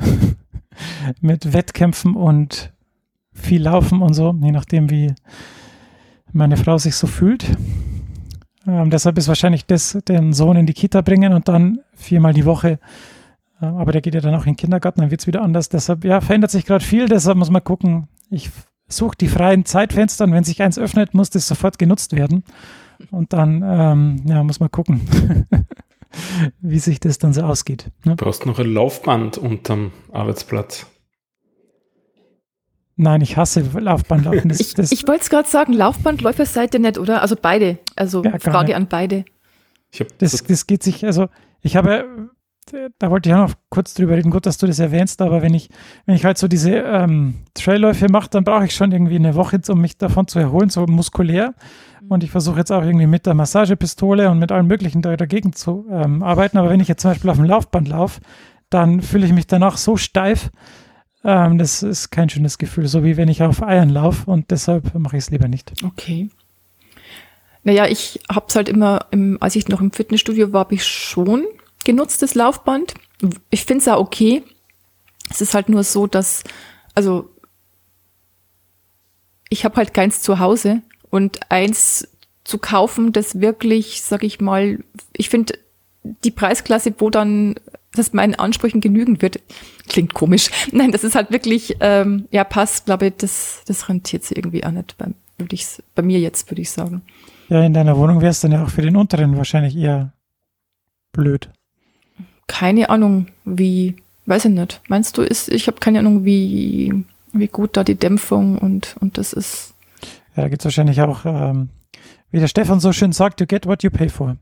[1.20, 2.72] mit Wettkämpfen und
[3.32, 5.14] viel Laufen und so, je nachdem, wie
[6.32, 7.46] meine Frau sich so fühlt.
[8.66, 12.44] Ähm, deshalb ist wahrscheinlich das, den Sohn in die Kita bringen und dann viermal die
[12.44, 12.78] Woche.
[13.60, 15.68] Ähm, aber der geht ja dann auch in den Kindergarten, dann wird es wieder anders.
[15.68, 17.08] Deshalb, ja, verändert sich gerade viel.
[17.08, 18.08] Deshalb muss man gucken.
[18.30, 18.50] Ich
[18.88, 22.44] suche die freien Zeitfenster und wenn sich eins öffnet, muss das sofort genutzt werden.
[23.10, 25.00] Und dann, ähm, ja, muss man gucken,
[26.60, 27.90] wie sich das dann so ausgeht.
[28.04, 28.16] Ne?
[28.16, 30.86] Du brauchst noch ein Laufband unterm Arbeitsplatz.
[32.96, 34.48] Nein, ich hasse Laufbahnlaufen.
[34.48, 37.22] Das, Ich, das, ich wollte es gerade sagen, Laufbandläufer seid ihr nicht, oder?
[37.22, 37.78] Also beide.
[37.96, 38.76] Also Ja, Frage nicht.
[38.76, 39.24] an beide.
[39.90, 41.28] Ich habe das, das geht sich, also
[41.60, 42.30] ich habe,
[42.98, 45.54] da wollte ich auch noch kurz drüber reden, gut, dass du das erwähnst, aber wenn
[45.54, 45.68] ich,
[46.06, 49.60] wenn ich halt so diese ähm, Trailläufe mache, dann brauche ich schon irgendwie eine Woche,
[49.68, 51.54] um mich davon zu erholen, so muskulär.
[52.08, 55.52] Und ich versuche jetzt auch irgendwie mit der Massagepistole und mit allem Möglichen da dagegen
[55.52, 56.58] zu ähm, arbeiten.
[56.58, 58.20] Aber wenn ich jetzt zum Beispiel auf dem Laufband laufe,
[58.70, 60.50] dann fühle ich mich danach so steif.
[61.24, 64.94] Ähm, das ist kein schönes Gefühl, so wie wenn ich auf Eiern laufe und deshalb
[64.94, 65.72] mache ich es lieber nicht.
[65.84, 66.30] Okay.
[67.64, 70.84] Naja, ich habe es halt immer, im, als ich noch im Fitnessstudio war, habe ich
[70.84, 71.44] schon
[71.84, 72.94] genutzt, das Laufband.
[73.50, 74.42] Ich finde es ja okay.
[75.30, 76.42] Es ist halt nur so, dass,
[76.94, 77.30] also
[79.48, 82.08] ich habe halt keins zu Hause und eins
[82.42, 84.82] zu kaufen, das wirklich, sag ich mal,
[85.12, 85.58] ich finde
[86.02, 87.54] die Preisklasse, wo dann
[87.94, 89.40] das meinen Ansprüchen genügen wird,
[89.88, 90.50] klingt komisch.
[90.72, 94.64] Nein, das ist halt wirklich, ähm, ja, passt, glaube ich, das, das rentiert sich irgendwie
[94.64, 95.06] auch nicht, bei,
[95.38, 97.02] würde ich, bei mir jetzt, würde ich sagen.
[97.48, 100.12] Ja, in deiner Wohnung wäre es dann ja auch für den unteren wahrscheinlich eher
[101.12, 101.50] blöd.
[102.46, 104.80] Keine Ahnung, wie, weiß ich nicht.
[104.88, 109.18] Meinst du, ist, ich habe keine Ahnung, wie, wie gut da die Dämpfung und, und
[109.18, 109.74] das ist.
[110.36, 111.68] Ja, da gibt es wahrscheinlich auch, ähm,
[112.30, 114.36] wie der Stefan so schön sagt, you get what you pay for.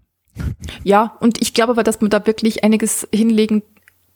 [0.84, 3.62] Ja, und ich glaube aber, dass man da wirklich einiges hinlegen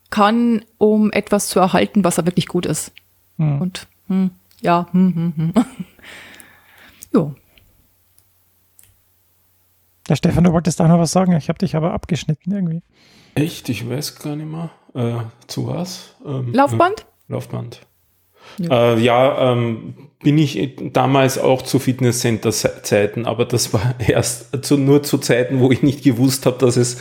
[0.09, 2.91] kann, um etwas zu erhalten, was da wirklich gut ist.
[3.37, 3.61] Hm.
[3.61, 5.53] Und hm, ja, hm, hm, hm.
[7.13, 7.35] jo.
[10.07, 12.81] Der Stefan, du wolltest auch noch was sagen, ich habe dich aber abgeschnitten irgendwie.
[13.33, 14.69] echt, ich weiß gar nicht mehr.
[14.93, 16.15] Äh, zu was?
[16.25, 16.99] Ähm, Laufband?
[17.27, 17.81] Ja, Laufband.
[18.59, 18.93] Ja.
[18.93, 25.03] Äh, ja, ähm, bin ich damals auch zu Fitnesscenter-Zeiten, aber das war erst zu, nur
[25.03, 26.97] zu Zeiten, wo ich nicht gewusst habe, dass es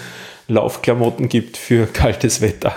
[0.46, 2.74] Laufklamotten gibt für kaltes Wetter.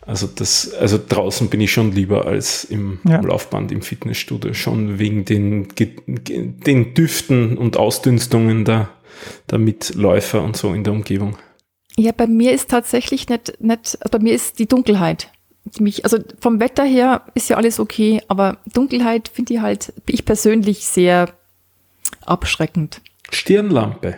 [0.00, 3.20] Also das, also draußen bin ich schon lieber als im Ja.
[3.20, 8.88] Laufband im Fitnessstudio, schon wegen den, den Düften und Ausdünstungen der,
[9.50, 11.36] der Mitläufer und so in der Umgebung.
[11.96, 15.30] Ja, bei mir ist tatsächlich nicht, nicht, also bei mir ist die Dunkelheit.
[15.78, 20.24] Mich, also vom Wetter her ist ja alles okay, aber Dunkelheit finde ich halt, ich
[20.24, 21.28] persönlich sehr
[22.24, 23.00] abschreckend.
[23.30, 24.16] Stirnlampe.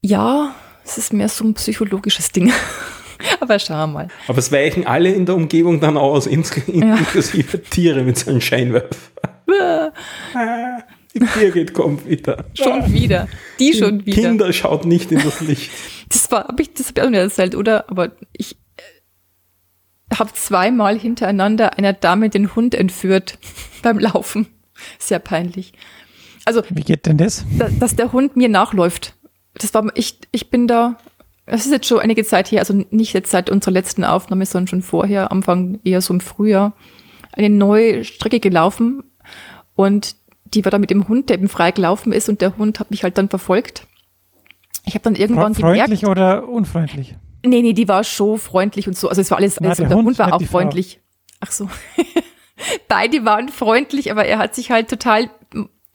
[0.00, 2.52] Ja, es ist mehr so ein psychologisches Ding.
[3.40, 4.08] aber schau mal.
[4.26, 8.96] Aber es weichen alle in der Umgebung dann aus, inklusive Tiere mit seinen Scheinwerfer.
[10.34, 12.46] Ah, Die Birgit kommt wieder.
[12.54, 13.28] Schon wieder.
[13.58, 14.22] Die schon wieder.
[14.22, 15.70] Kinder schaut nicht in das Licht.
[16.08, 17.90] Das war, habe ich das hab ich auch nicht erzählt, oder?
[17.90, 18.56] Aber ich
[20.18, 23.38] habe zweimal hintereinander einer Dame den Hund entführt
[23.82, 24.46] beim Laufen.
[24.98, 25.72] Sehr peinlich.
[26.44, 27.44] Also, Wie geht denn das?
[27.58, 29.14] da, dass der Hund mir nachläuft.
[29.54, 30.96] Das war, ich, ich bin da,
[31.46, 34.68] das ist jetzt schon einige Zeit her, also nicht jetzt seit unserer letzten Aufnahme, sondern
[34.68, 36.72] schon vorher, Anfang eher so im Frühjahr,
[37.32, 39.04] eine neue Strecke gelaufen
[39.74, 42.80] und die war da mit dem Hund, der eben frei gelaufen ist und der Hund
[42.80, 43.86] hat mich halt dann verfolgt.
[44.84, 47.14] Ich habe dann irgendwann Freundlich gemerkt, oder unfreundlich?
[47.44, 49.96] Nee, nee, die war schon freundlich und so, also es war alles, Na, also der
[49.96, 51.00] Hund, Hund, war auch freundlich.
[51.40, 51.68] Ach so.
[52.88, 55.30] Beide waren freundlich, aber er hat sich halt total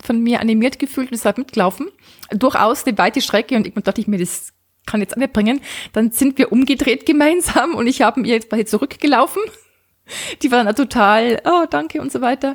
[0.02, 1.90] von mir animiert gefühlt und ist halt mitgelaufen.
[2.32, 4.54] Durchaus eine weite Strecke und irgendwann dachte ich mir, das
[4.86, 5.62] kann jetzt alle bringen.
[5.94, 9.42] Dann sind wir umgedreht gemeinsam und ich habe mir jetzt quasi zurückgelaufen.
[10.42, 12.54] Die waren total, oh, danke und so weiter.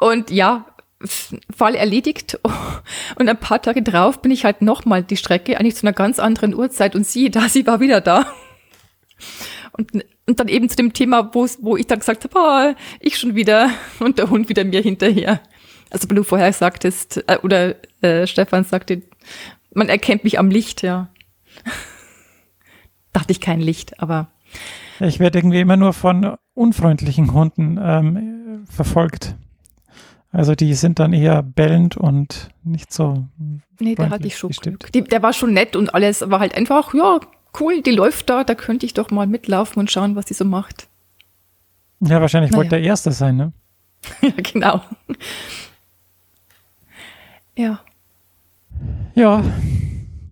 [0.00, 0.66] Und ja,
[1.04, 2.38] Fall erledigt.
[3.16, 6.18] Und ein paar Tage drauf bin ich halt nochmal die Strecke, eigentlich zu einer ganz
[6.18, 8.26] anderen Uhrzeit und siehe da, sie war wieder da.
[9.72, 13.18] Und, und dann eben zu dem Thema, wo, wo ich dann gesagt habe, oh, ich
[13.18, 15.40] schon wieder und der Hund wieder mir hinterher.
[15.90, 19.02] Also weil du vorher sagtest, äh, oder äh, Stefan sagte,
[19.72, 21.08] man erkennt mich am Licht, ja.
[23.12, 24.28] Dachte ich kein Licht, aber
[25.00, 29.36] Ich werde irgendwie immer nur von unfreundlichen Hunden ähm, verfolgt.
[30.34, 33.24] Also die sind dann eher bellend und nicht so.
[33.78, 34.50] nee, da hatte ich schon.
[34.50, 34.90] Glück.
[34.90, 37.20] Die, der war schon nett und alles, aber halt einfach, ja,
[37.60, 40.44] cool, die läuft da, da könnte ich doch mal mitlaufen und schauen, was die so
[40.44, 40.88] macht.
[42.00, 42.58] Ja, wahrscheinlich Naja.
[42.58, 43.52] wollte der Erste sein, ne?
[44.22, 44.80] ja, genau.
[47.56, 47.78] Ja.
[49.14, 49.44] Ja.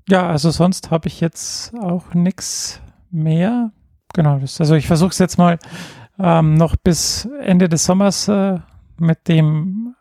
[0.08, 2.80] Ja, also sonst habe ich jetzt auch nichts
[3.12, 3.70] mehr.
[4.14, 5.60] Genau, das, also ich versuche es jetzt mal
[6.18, 8.58] ähm, noch bis Ende des Sommers äh,
[8.98, 9.91] mit dem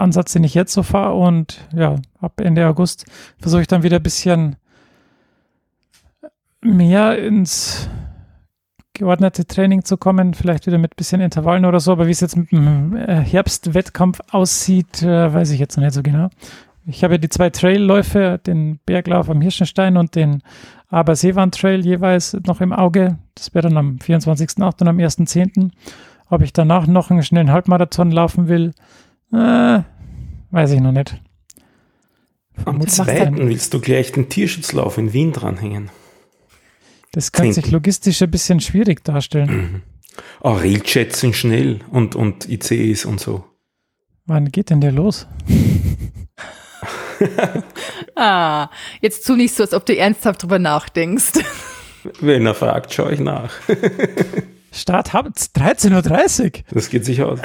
[0.00, 3.06] Ansatz, den ich jetzt so fahre und ja, ab Ende August
[3.38, 4.56] versuche ich dann wieder ein bisschen
[6.62, 7.88] mehr ins
[8.92, 12.20] geordnete Training zu kommen, vielleicht wieder mit ein bisschen Intervallen oder so, aber wie es
[12.20, 16.28] jetzt mit dem äh, Herbstwettkampf aussieht, äh, weiß ich jetzt noch nicht so genau.
[16.86, 20.42] Ich habe ja die zwei Trailläufe, den Berglauf am Hirschenstein und den
[20.88, 23.18] Aber-Seewand Trail jeweils noch im Auge.
[23.34, 24.80] Das wäre dann am 24.08.
[24.80, 25.70] und am 1.10.
[26.28, 28.72] Ob ich danach noch einen schnellen Halbmarathon laufen will,
[29.32, 29.80] äh,
[30.50, 31.20] weiß ich noch nicht.
[32.64, 35.90] Am zweiten willst du gleich den Tierschutzlauf in Wien dranhängen.
[37.12, 37.72] Das kann sich Zehnten.
[37.72, 39.82] logistisch ein bisschen schwierig darstellen.
[40.42, 43.44] Oh, Railchats sind schnell und, und ICEs und so.
[44.26, 45.26] Wann geht denn der los?
[48.16, 51.32] Ah, jetzt tu nicht so, als ob du ernsthaft drüber nachdenkst.
[52.20, 53.52] Wenn er fragt, schaue ich nach.
[54.72, 56.50] Start hab- 13.30 Uhr.
[56.72, 57.40] Das geht sich aus.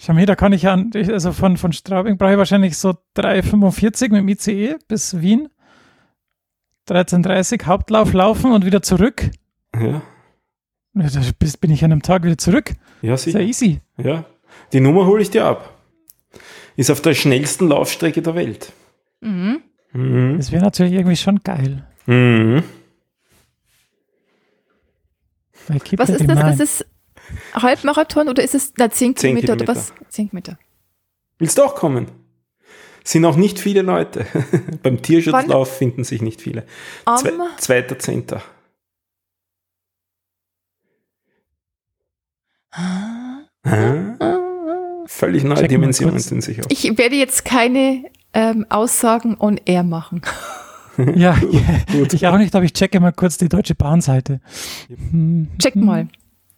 [0.00, 2.94] Schau mal, hier, da kann ich an, also von, von Straubing brauche ich wahrscheinlich so
[3.16, 5.48] 3,45 mit dem ICE bis Wien.
[6.88, 9.30] 13.30 Hauptlauf laufen und wieder zurück.
[9.74, 10.02] Ja,
[10.94, 11.20] Ja, Da
[11.60, 12.72] bin ich an einem Tag wieder zurück.
[13.02, 13.40] ja Ist ja sicher.
[13.40, 13.80] easy.
[13.98, 14.24] Ja.
[14.72, 15.76] Die Nummer hole ich dir ab.
[16.76, 18.72] Ist auf der schnellsten Laufstrecke der Welt.
[19.20, 19.60] Mhm.
[19.92, 20.36] Mhm.
[20.38, 21.84] Das wäre natürlich irgendwie schon geil.
[22.06, 22.62] Mhm.
[25.96, 26.38] Was ist das?
[26.38, 26.60] mind.
[26.60, 26.86] Ist es
[27.54, 29.92] Halbmarathon oder ist es na, 10 Zehn Kilometer oder was?
[30.08, 30.58] 10 Kilometer.
[31.38, 32.06] Willst du auch kommen?
[33.02, 34.26] Sind auch nicht viele Leute.
[34.82, 36.64] Beim Tierschutzlauf finden sich nicht viele.
[37.06, 38.42] Am, Zwei, zweiter Zehnter.
[42.72, 43.40] Ah,
[45.06, 46.66] Völlig neue Check Dimensionen sind sich auf.
[46.70, 50.22] ich werde jetzt keine ähm, Aussagen on air machen.
[51.14, 51.36] Ja,
[52.12, 54.40] ich auch nicht, aber ich checke mal kurz die Deutsche Bahnseite.
[54.88, 56.08] Hm, Check mal.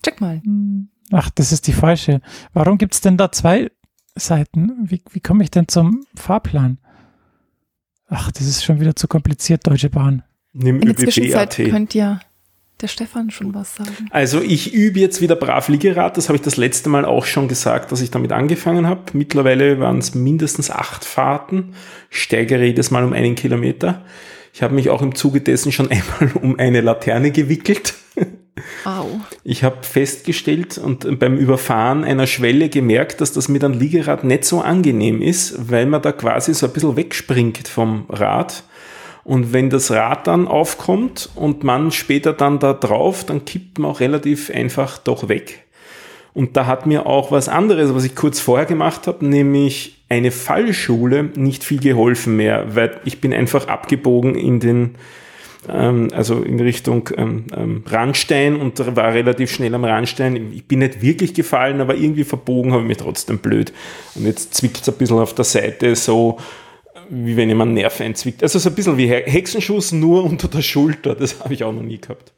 [0.04, 0.40] Check mal.
[0.42, 0.88] hm.
[1.10, 2.20] Ach, das ist die falsche.
[2.54, 3.70] Warum gibt es denn da zwei
[4.14, 4.72] Seiten?
[4.82, 6.78] Wie, wie komme ich denn zum Fahrplan?
[8.08, 10.22] Ach, das ist schon wieder zu kompliziert, Deutsche Bahn.
[10.52, 12.20] Nimm In der Zwischenzeit könnte ja
[12.82, 14.08] der Stefan schon was sagen.
[14.10, 16.16] Also ich übe jetzt wieder brav Liegerad.
[16.16, 19.02] Das habe ich das letzte Mal auch schon gesagt, dass ich damit angefangen habe.
[19.12, 21.74] Mittlerweile waren es mindestens acht Fahrten.
[22.10, 24.04] Ich steigere jedes Mal um einen Kilometer.
[24.52, 27.94] Ich habe mich auch im Zuge dessen schon einmal um eine Laterne gewickelt.
[28.84, 29.20] Au.
[29.44, 34.44] Ich habe festgestellt und beim Überfahren einer Schwelle gemerkt, dass das mit einem Liegerad nicht
[34.44, 38.64] so angenehm ist, weil man da quasi so ein bisschen wegspringt vom Rad.
[39.24, 43.90] Und wenn das Rad dann aufkommt und man später dann da drauf, dann kippt man
[43.90, 45.64] auch relativ einfach doch weg.
[46.34, 50.30] Und da hat mir auch was anderes, was ich kurz vorher gemacht habe, nämlich eine
[50.30, 54.94] Fallschule nicht viel geholfen mehr, weil ich bin einfach abgebogen in den,
[55.68, 60.52] ähm, also in Richtung ähm, ähm, Randstein und war relativ schnell am Randstein.
[60.52, 63.72] Ich bin nicht wirklich gefallen, aber irgendwie verbogen habe ich mich trotzdem blöd.
[64.14, 66.38] Und jetzt zwickt es ein bisschen auf der Seite so
[67.14, 68.42] wie wenn jemand Nerv einzwickt.
[68.42, 71.14] Also so ein bisschen wie Hexenschuss, nur unter der Schulter.
[71.14, 72.32] Das habe ich auch noch nie gehabt.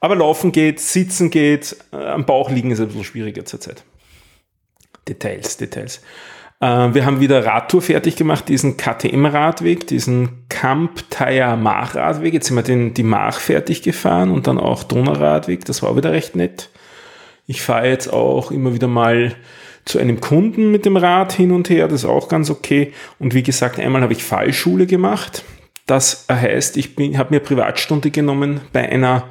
[0.00, 3.84] Aber laufen geht, sitzen geht, äh, am Bauch liegen ist ein bisschen schwieriger zurzeit.
[5.08, 6.00] Details, Details.
[6.64, 12.32] Äh, wir haben wieder Radtour fertig gemacht, diesen KTM-Radweg, diesen Camp Taya Mach Radweg.
[12.32, 15.66] Jetzt sind wir den, die Mach fertig gefahren und dann auch Donauradweg.
[15.66, 16.70] Das war auch wieder recht nett.
[17.46, 19.34] Ich fahre jetzt auch immer wieder mal
[19.84, 21.86] zu einem Kunden mit dem Rad hin und her.
[21.86, 22.94] Das ist auch ganz okay.
[23.18, 25.44] Und wie gesagt, einmal habe ich Fallschule gemacht.
[25.86, 29.24] Das heißt, ich habe mir Privatstunde genommen bei einer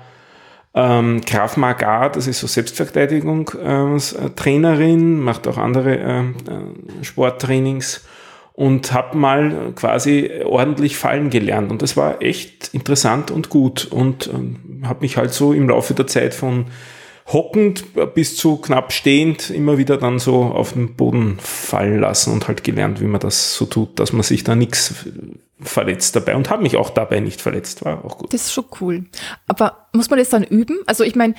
[0.75, 8.03] ähm, Graf Magar, das ist so Selbstverteidigung, äh, Trainerin, macht auch andere äh, äh Sporttrainings
[8.53, 11.71] und habe mal quasi ordentlich fallen gelernt.
[11.71, 15.93] Und das war echt interessant und gut und äh, habe mich halt so im Laufe
[15.93, 16.65] der Zeit von
[17.31, 21.37] hockend bis zu knapp stehend immer wieder dann so auf den Boden
[21.73, 24.93] fallen lassen und halt gelernt, wie man das so tut, dass man sich da nichts
[25.59, 28.31] verletzt dabei und habe mich auch dabei nicht verletzt, war auch gut.
[28.31, 29.05] Das ist schon cool.
[29.47, 30.77] Aber muss man das dann üben?
[30.85, 31.33] Also ich meine,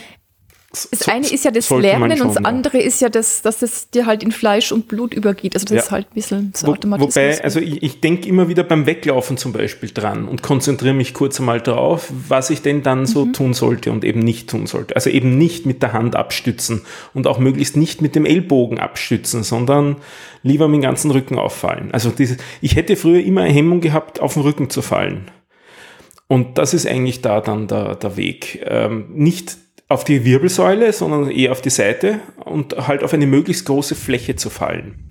[0.91, 2.85] das eine ist ja das Lernen und das andere ja.
[2.85, 5.55] ist ja das, dass es dir halt in Fleisch und Blut übergeht.
[5.55, 5.83] Also das ja.
[5.83, 7.07] ist halt ein bisschen so automatisch.
[7.07, 11.15] Wobei, also ich, ich denke immer wieder beim Weglaufen zum Beispiel dran und konzentriere mich
[11.15, 13.33] kurz einmal darauf, was ich denn dann so mhm.
[13.33, 14.95] tun sollte und eben nicht tun sollte.
[14.97, 16.83] Also eben nicht mit der Hand abstützen
[17.15, 19.97] und auch möglichst nicht mit dem Ellbogen abstützen, sondern
[20.43, 21.91] lieber mit dem ganzen Rücken auffallen.
[21.93, 25.31] Also dieses, ich hätte früher immer eine Hemmung gehabt, auf den Rücken zu fallen.
[26.27, 28.65] Und das ist eigentlich da dann der, der Weg.
[28.67, 29.57] Ähm, nicht
[29.95, 34.35] auf die Wirbelsäule, sondern eher auf die Seite und halt auf eine möglichst große Fläche
[34.35, 35.07] zu fallen.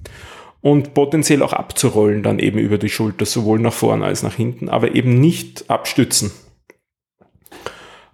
[0.62, 4.70] Und potenziell auch abzurollen dann eben über die Schulter, sowohl nach vorne als nach hinten,
[4.70, 6.32] aber eben nicht abstützen.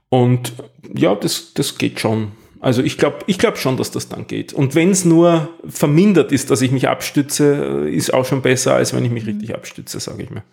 [0.10, 0.54] Und
[0.96, 2.32] ja, das, das geht schon.
[2.60, 4.54] Also ich glaube ich glaub schon, dass das dann geht.
[4.54, 8.94] Und wenn es nur vermindert ist, dass ich mich abstütze, ist auch schon besser, als
[8.94, 10.44] wenn ich mich richtig abstütze, sage ich mir.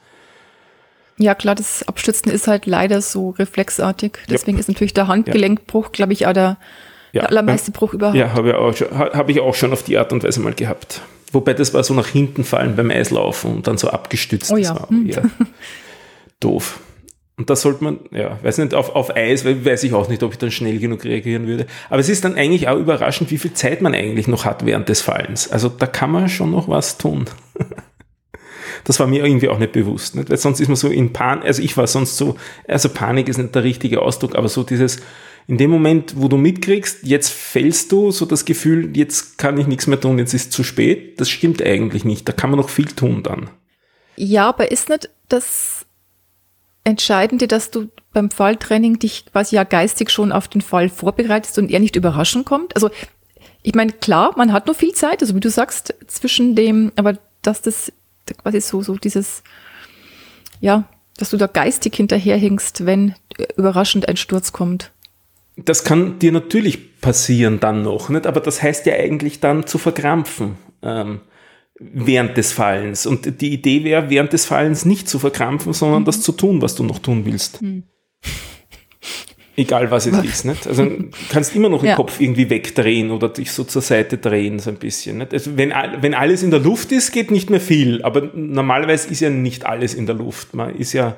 [1.19, 4.19] Ja, klar, das Abstützen ist halt leider so reflexartig.
[4.29, 4.61] Deswegen ja.
[4.61, 6.59] ist natürlich der Handgelenkbruch, glaube ich, auch der,
[7.13, 7.23] ja.
[7.23, 8.17] der allermeiste Bruch überhaupt.
[8.17, 10.53] Ja, habe ich, auch schon, hab ich auch schon auf die Art und Weise mal
[10.53, 11.01] gehabt.
[11.33, 14.53] Wobei das war so nach hinten fallen beim Eislaufen und dann so abgestützt.
[14.53, 14.75] Oh ja.
[14.75, 15.11] Das war hm.
[16.41, 16.81] doof.
[17.39, 20.33] Und da sollte man, ja, weiß nicht, auf, auf Eis, weiß ich auch nicht, ob
[20.33, 21.67] ich dann schnell genug reagieren würde.
[21.91, 24.89] Aber es ist dann eigentlich auch überraschend, wie viel Zeit man eigentlich noch hat während
[24.89, 25.51] des Fallens.
[25.51, 27.27] Also da kann man schon noch was tun.
[28.87, 30.31] Das war mir irgendwie auch nicht bewusst, nicht?
[30.31, 32.37] weil sonst ist man so in Panik, also ich war sonst so,
[32.69, 35.01] also Panik ist nicht der richtige Ausdruck, aber so dieses,
[35.49, 39.67] in dem Moment, wo du mitkriegst, jetzt fällst du, so das Gefühl, jetzt kann ich
[39.67, 42.69] nichts mehr tun, jetzt ist zu spät, das stimmt eigentlich nicht, da kann man noch
[42.69, 43.51] viel tun dann.
[44.17, 45.85] Ja, aber ist nicht das
[46.85, 51.71] Entscheidende, dass du beim Falltraining dich quasi ja geistig schon auf den Fall vorbereitest und
[51.71, 52.77] er nicht überraschen kommt?
[52.77, 52.91] Also
[53.63, 57.19] ich meine, klar, man hat nur viel Zeit, also wie du sagst, zwischen dem, aber
[57.43, 57.93] dass das
[58.35, 59.43] quasi so, so dieses,
[60.61, 60.85] ja,
[61.17, 63.15] dass du da geistig hinterherhängst, wenn
[63.57, 64.93] überraschend ein Sturz kommt.
[65.57, 68.27] Das kann dir natürlich passieren dann noch, nicht?
[68.27, 71.21] aber das heißt ja eigentlich dann zu verkrampfen ähm,
[71.79, 73.07] während des Fallens.
[73.07, 76.07] Und die Idee wäre, während des Fallens nicht zu verkrampfen, sondern mhm.
[76.07, 77.63] das zu tun, was du noch tun willst.
[77.63, 77.85] Mhm.
[79.59, 80.67] Egal was es ist, nicht?
[80.67, 80.87] Also
[81.31, 81.97] kannst immer noch den ja.
[81.97, 85.19] Kopf irgendwie wegdrehen oder dich so zur Seite drehen, so ein bisschen.
[85.19, 85.33] Nicht?
[85.33, 88.03] Also wenn, wenn alles in der Luft ist, geht nicht mehr viel.
[88.03, 90.53] Aber normalerweise ist ja nicht alles in der Luft.
[90.55, 91.17] Man ist ja,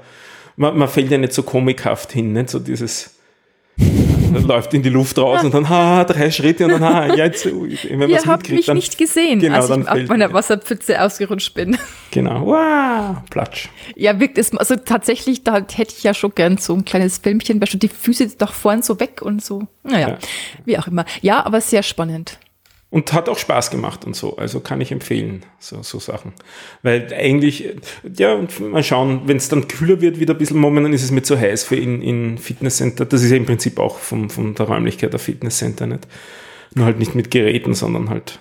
[0.56, 2.48] man, man fällt ja nicht so komikhaft hin, nicht?
[2.48, 3.16] So dieses,
[4.34, 7.98] läuft in die Luft raus und dann, ha, drei Schritte und dann, ha, jetzt, wenn
[7.98, 11.76] man Ihr habt mich dann, nicht gesehen, genau, als ich auf meiner Wasserpfütze ausgerutscht bin.
[12.10, 13.68] Genau, wow, platsch.
[13.94, 17.60] Ja, wirkt es, also tatsächlich, da hätte ich ja schon gern so ein kleines Filmchen,
[17.60, 19.68] weil schon die Füße doch vorn so weg und so.
[19.82, 20.18] Naja, ja.
[20.64, 21.04] wie auch immer.
[21.20, 22.38] Ja, aber sehr spannend.
[22.90, 24.38] Und hat auch Spaß gemacht und so.
[24.38, 26.32] Also kann ich empfehlen, so, so Sachen.
[26.82, 27.76] Weil eigentlich,
[28.16, 31.22] ja, mal schauen, wenn es dann kühler wird, wieder ein bisschen, momentan ist es mir
[31.22, 33.04] zu heiß für in, in Fitnesscenter.
[33.04, 36.08] Das ist ja im Prinzip auch vom, von der Räumlichkeit der Fitnesscenter nicht.
[36.74, 38.38] Nur halt nicht mit Geräten, sondern halt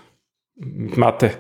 [0.56, 1.32] mit Matte.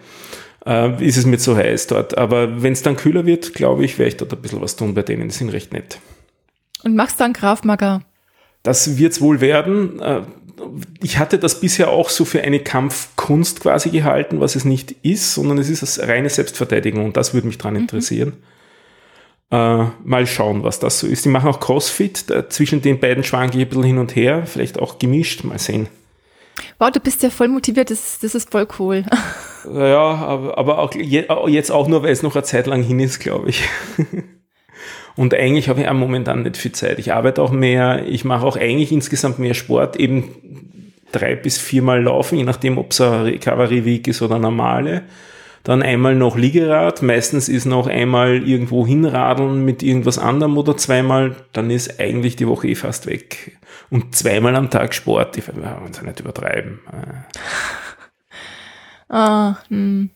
[0.65, 2.17] Äh, ist es mir zu heiß dort.
[2.17, 4.93] Aber wenn es dann kühler wird, glaube ich, werde ich dort ein bisschen was tun
[4.93, 5.29] bei denen.
[5.29, 5.99] Die sind recht nett.
[6.83, 8.01] Und machst du dann Graf Magar?
[8.63, 10.01] Das wird es wohl werden.
[10.01, 10.23] Äh,
[11.01, 15.33] ich hatte das bisher auch so für eine Kampfkunst quasi gehalten, was es nicht ist,
[15.33, 17.81] sondern es ist eine reine Selbstverteidigung und das würde mich daran mhm.
[17.81, 18.33] interessieren.
[19.49, 21.23] Äh, mal schauen, was das so ist.
[21.25, 24.45] Die machen auch Crossfit, da, zwischen den beiden schwanke ich ein bisschen hin und her,
[24.45, 25.87] vielleicht auch gemischt, mal sehen.
[26.79, 29.05] Wow, du bist ja voll motiviert, das, das ist voll cool.
[29.73, 33.19] Ja, aber, aber auch jetzt auch nur, weil es noch eine Zeit lang hin ist,
[33.19, 33.63] glaube ich.
[35.17, 36.99] Und eigentlich habe ich auch momentan nicht viel Zeit.
[36.99, 42.03] Ich arbeite auch mehr, ich mache auch eigentlich insgesamt mehr Sport, eben drei bis viermal
[42.03, 45.03] laufen, je nachdem, ob es ein Recovery Week ist oder normale.
[45.63, 51.35] dann einmal noch Liegerad, meistens ist noch einmal irgendwo hinradeln mit irgendwas anderem oder zweimal,
[51.51, 53.57] dann ist eigentlich die Woche eh fast weg.
[53.89, 56.79] Und zweimal am Tag Sport, ich will uns nicht übertreiben.
[59.09, 60.09] Ah, hm.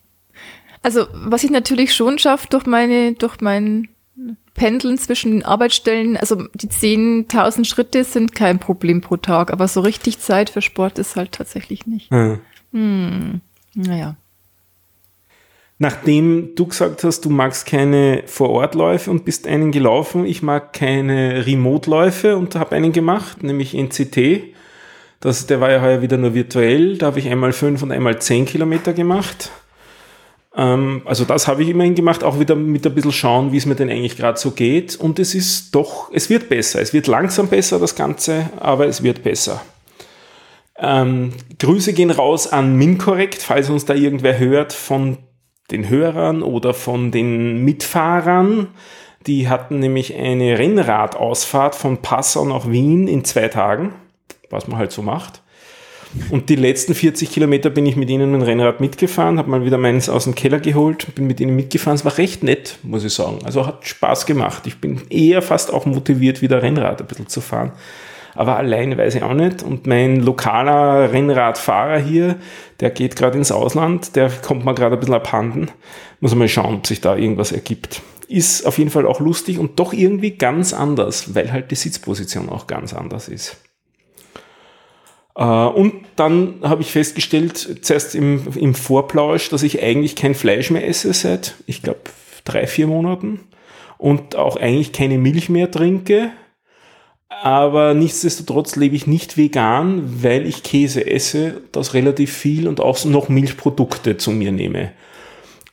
[0.84, 3.90] Also, was ich natürlich schon schaffe durch meine, durch mein
[4.54, 9.82] Pendeln zwischen den Arbeitsstellen, also die 10.000 Schritte sind kein Problem pro Tag, aber so
[9.82, 12.12] richtig Zeit für Sport ist halt tatsächlich nicht.
[12.12, 12.38] Ja.
[12.74, 13.42] Hm.
[13.74, 14.16] Naja.
[15.80, 21.48] Nachdem du gesagt hast, du magst keine Vorortläufe und bist einen gelaufen, ich mag keine
[21.48, 24.44] Remote-Läufe und habe einen gemacht, nämlich NCT.
[25.22, 26.98] Das, der war ja heuer wieder nur virtuell.
[26.98, 29.52] Da habe ich einmal fünf und einmal zehn Kilometer gemacht.
[30.56, 33.66] Ähm, also das habe ich immerhin gemacht, auch wieder mit ein bisschen schauen, wie es
[33.66, 34.96] mir denn eigentlich gerade so geht.
[34.96, 36.82] Und es ist doch, es wird besser.
[36.82, 39.62] Es wird langsam besser, das Ganze, aber es wird besser.
[40.78, 45.18] Ähm, Grüße gehen raus an Minkorrekt, falls uns da irgendwer hört von
[45.70, 48.68] den Hörern oder von den Mitfahrern.
[49.28, 53.94] Die hatten nämlich eine Rennradausfahrt von Passau nach Wien in zwei Tagen,
[54.50, 55.41] was man halt so macht.
[56.30, 59.78] Und die letzten 40 Kilometer bin ich mit ihnen mit Rennrad mitgefahren, habe mal wieder
[59.78, 61.96] meins aus dem Keller geholt, bin mit ihnen mitgefahren.
[61.96, 63.40] Es war recht nett, muss ich sagen.
[63.44, 64.68] Also hat Spaß gemacht.
[64.68, 67.72] Ich bin eher fast auch motiviert, wieder Rennrad ein bisschen zu fahren.
[68.34, 69.64] Aber allein weiß ich auch nicht.
[69.64, 72.38] Und mein lokaler Rennradfahrer hier,
[72.80, 75.70] der geht gerade ins Ausland, der kommt mal gerade ein bisschen abhanden.
[76.20, 78.02] Muss mal schauen, ob sich da irgendwas ergibt.
[78.28, 82.50] Ist auf jeden Fall auch lustig und doch irgendwie ganz anders, weil halt die Sitzposition
[82.50, 83.58] auch ganz anders ist.
[85.36, 90.72] Äh, und dann habe ich festgestellt, zuerst im, im Vorplausch, dass ich eigentlich kein Fleisch
[90.72, 92.02] mehr esse seit, ich glaube,
[92.44, 93.42] drei, vier Monaten
[93.98, 96.32] und auch eigentlich keine Milch mehr trinke.
[97.30, 103.04] Aber nichtsdestotrotz lebe ich nicht vegan, weil ich Käse esse, das relativ viel und auch
[103.06, 104.92] noch Milchprodukte zu mir nehme.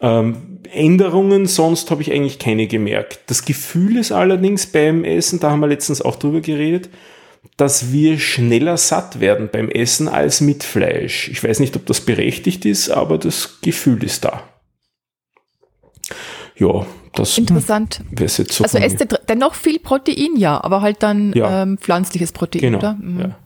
[0.00, 3.20] Ähm, Änderungen sonst habe ich eigentlich keine gemerkt.
[3.26, 6.90] Das Gefühl ist allerdings beim Essen, da haben wir letztens auch drüber geredet,
[7.57, 11.28] dass wir schneller satt werden beim Essen als mit Fleisch.
[11.28, 14.42] Ich weiß nicht, ob das berechtigt ist, aber das Gefühl ist da.
[16.57, 18.01] Ja, das Interessant.
[18.18, 18.64] jetzt so.
[18.64, 21.62] Also esst ihr dennoch viel Protein, ja, aber halt dann Ja.
[21.62, 22.78] ähm, pflanzliches Protein, Genau.
[22.78, 22.94] oder?
[22.94, 23.20] Mhm.
[23.20, 23.38] Ja.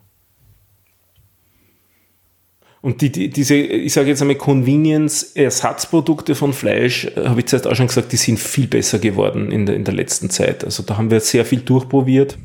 [2.82, 7.66] Und die, die, diese, ich sage jetzt einmal, Convenience-Ersatzprodukte von Fleisch, äh, habe ich zuerst
[7.68, 10.64] auch schon gesagt, die sind viel besser geworden in der, in der letzten Zeit.
[10.64, 12.36] Also da haben wir sehr viel durchprobiert.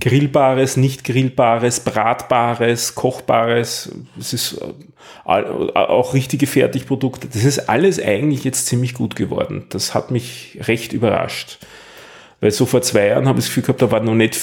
[0.00, 4.64] Grillbares, nicht grillbares, bratbares, kochbares, es ist äh,
[5.24, 7.28] all- auch richtige Fertigprodukte.
[7.32, 9.64] Das ist alles eigentlich jetzt ziemlich gut geworden.
[9.70, 11.58] Das hat mich recht überrascht.
[12.40, 14.38] Weil so vor zwei Jahren habe ich das Gefühl gehabt, da war noch nicht,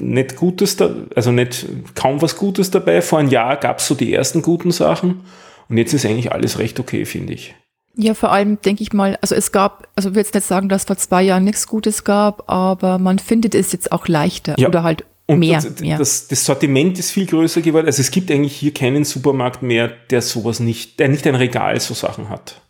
[0.00, 3.00] nicht Gutes da, also nicht kaum was Gutes dabei.
[3.00, 5.22] Vor einem Jahr gab es so die ersten guten Sachen
[5.68, 7.54] und jetzt ist eigentlich alles recht okay, finde ich.
[7.96, 10.68] Ja, vor allem denke ich mal, also es gab, also ich will jetzt nicht sagen,
[10.68, 14.68] dass vor zwei Jahren nichts Gutes gab, aber man findet es jetzt auch leichter Ja.
[14.68, 15.60] oder halt Und mehr.
[15.60, 15.98] das, mehr.
[15.98, 17.86] Das, das Sortiment ist viel größer geworden.
[17.86, 21.78] Also es gibt eigentlich hier keinen Supermarkt mehr, der sowas nicht, der nicht ein Regal
[21.80, 22.60] so Sachen hat.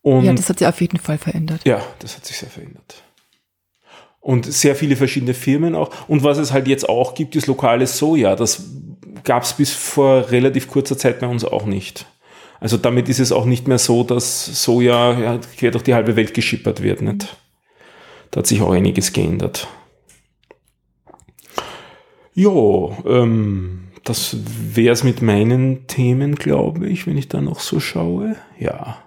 [0.00, 1.60] Und ja, das hat sich auf jeden Fall verändert.
[1.64, 3.02] Ja, das hat sich sehr verändert.
[4.20, 5.90] Und sehr viele verschiedene Firmen auch.
[6.08, 8.34] Und was es halt jetzt auch gibt, ist lokales Soja.
[8.36, 8.62] Das
[9.24, 12.06] gab es bis vor relativ kurzer Zeit bei uns auch nicht.
[12.62, 16.14] Also damit ist es auch nicht mehr so, dass Soja ja, quer durch die halbe
[16.14, 17.02] Welt geschippert wird.
[17.02, 17.36] Nicht?
[18.30, 19.66] Da hat sich auch einiges geändert.
[22.34, 27.80] Jo, ähm, das wäre es mit meinen Themen, glaube ich, wenn ich da noch so
[27.80, 28.36] schaue.
[28.60, 29.02] Ja.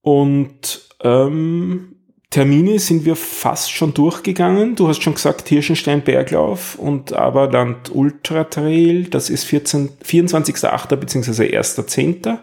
[0.00, 1.99] Und ähm,
[2.30, 4.76] Termine sind wir fast schon durchgegangen.
[4.76, 10.94] Du hast schon gesagt, Hirschenstein Berglauf und Aberland Ultra Trail, das ist 14 24.8.
[10.94, 11.58] bzw.
[11.58, 12.38] 1.10.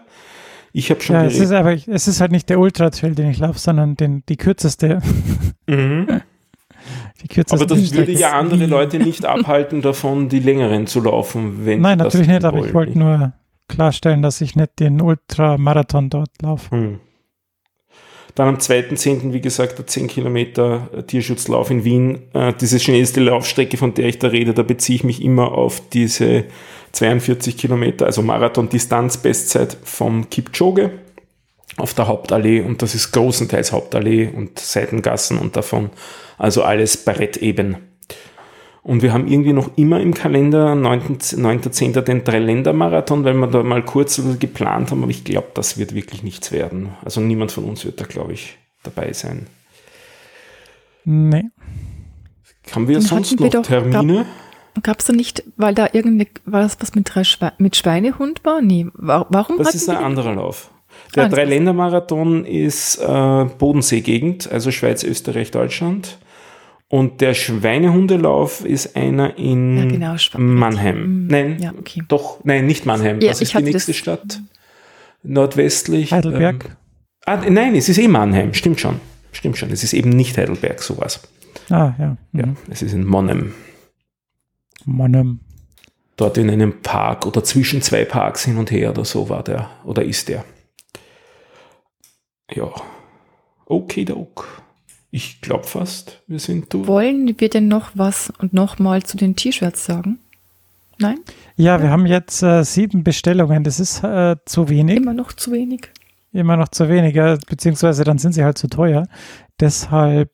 [0.74, 3.38] Ich habe schon Ja, es ist aber, es ist halt nicht der Ultra-Trail, den ich
[3.38, 5.00] laufe, sondern den, die kürzeste,
[5.66, 6.06] Mhm.
[7.22, 11.64] die kürzeste Aber das würde ja andere Leute nicht abhalten, davon die längeren zu laufen,
[11.64, 13.32] wenn Nein, natürlich nicht, aber ich wollte nur
[13.68, 16.70] klarstellen, dass ich nicht den Ultramarathon dort laufe.
[16.70, 17.00] Hm.
[18.34, 22.22] Dann am 2.10., wie gesagt, der 10 Kilometer Tierschutzlauf in Wien.
[22.34, 25.82] Äh, diese schnellste Laufstrecke, von der ich da rede, da beziehe ich mich immer auf
[25.90, 26.44] diese
[26.92, 30.90] 42 Kilometer, also Marathon-Distanz-Bestzeit vom Kipchoge
[31.76, 35.90] auf der Hauptallee und das ist großenteils Hauptallee und Seitengassen und davon,
[36.36, 37.76] also alles Bretteben.
[38.88, 42.00] Und wir haben irgendwie noch immer im Kalender 9.10.
[42.00, 46.22] den Dreiländermarathon, weil wir da mal kurz geplant haben, aber ich glaube, das wird wirklich
[46.22, 46.88] nichts werden.
[47.04, 49.46] Also niemand von uns wird da, glaube ich, dabei sein.
[51.04, 51.44] Nee.
[52.72, 54.24] Haben wir Den sonst wir noch doch, Termine?
[54.82, 58.42] Gab es da nicht, weil da irgendwie, war das was mit, drei Schwe mit Schweinehund
[58.44, 58.62] war?
[58.62, 60.70] Nee, wa- warum Das ist ein anderer Lauf.
[61.14, 66.18] Der Ah, Dreiländermarathon ist äh, Bodensee-Gegend, also Schweiz, Österreich, Deutschland.
[66.90, 69.84] Und der Schweinehundelauf ist einer in Ja,
[70.16, 71.26] genau, Mannheim.
[71.26, 72.02] Nein, Ja, okay.
[72.08, 73.20] doch, nein, nicht Mannheim.
[73.20, 74.40] Ja, Was ich ist die nächste das- Stadt?
[75.22, 76.12] Nordwestlich.
[76.12, 76.64] Heidelberg.
[76.64, 76.72] Ähm,
[77.26, 79.00] ah, nein, es ist eh Mannheim, stimmt schon.
[79.32, 81.20] Stimmt schon, es ist eben nicht Heidelberg, sowas.
[81.68, 82.16] Ah, ja.
[82.32, 82.56] Ja, Mhm.
[82.70, 83.52] es ist in Monnem.
[84.86, 85.40] Monnem.
[86.16, 89.68] Dort in einem Park oder zwischen zwei Parks hin und her oder so war der
[89.84, 90.44] oder ist der.
[92.50, 92.70] Ja.
[93.66, 94.62] Okay, ok.
[95.10, 96.86] Ich glaube fast, wir sind durch.
[96.86, 100.18] Wollen wir denn noch was und nochmal zu den T-Shirts sagen?
[100.98, 101.18] Nein?
[101.56, 103.64] Ja, wir haben jetzt äh, sieben Bestellungen.
[103.64, 104.96] Das ist äh, zu wenig.
[104.96, 105.88] Immer noch zu wenig.
[106.32, 109.08] Immer noch zu wenig, ja, beziehungsweise dann sind sie halt zu teuer.
[109.60, 110.30] Deshalb.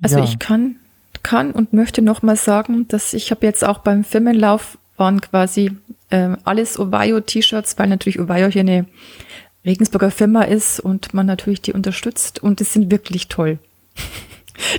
[0.00, 0.24] Also ja.
[0.24, 0.76] ich kann,
[1.22, 5.72] kann und möchte nochmal sagen, dass ich habe jetzt auch beim Firmenlauf waren quasi
[6.10, 8.86] ähm, alles Ovayo-T-Shirts, weil natürlich Ovayo hier eine
[9.64, 13.58] Regensburger Firma ist und man natürlich die unterstützt und die sind wirklich toll.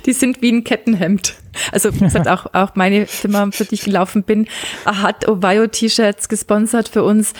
[0.06, 1.34] Die sind wie ein Kettenhemd.
[1.72, 4.48] Also hat auch, auch meine Firma, für die ich gelaufen bin,
[4.84, 7.32] hat Ovayo-T-Shirts gesponsert für uns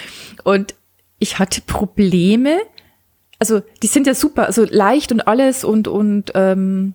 [0.45, 0.75] und
[1.18, 2.59] ich hatte Probleme.
[3.39, 6.95] Also die sind ja super, also leicht und alles und und ähm,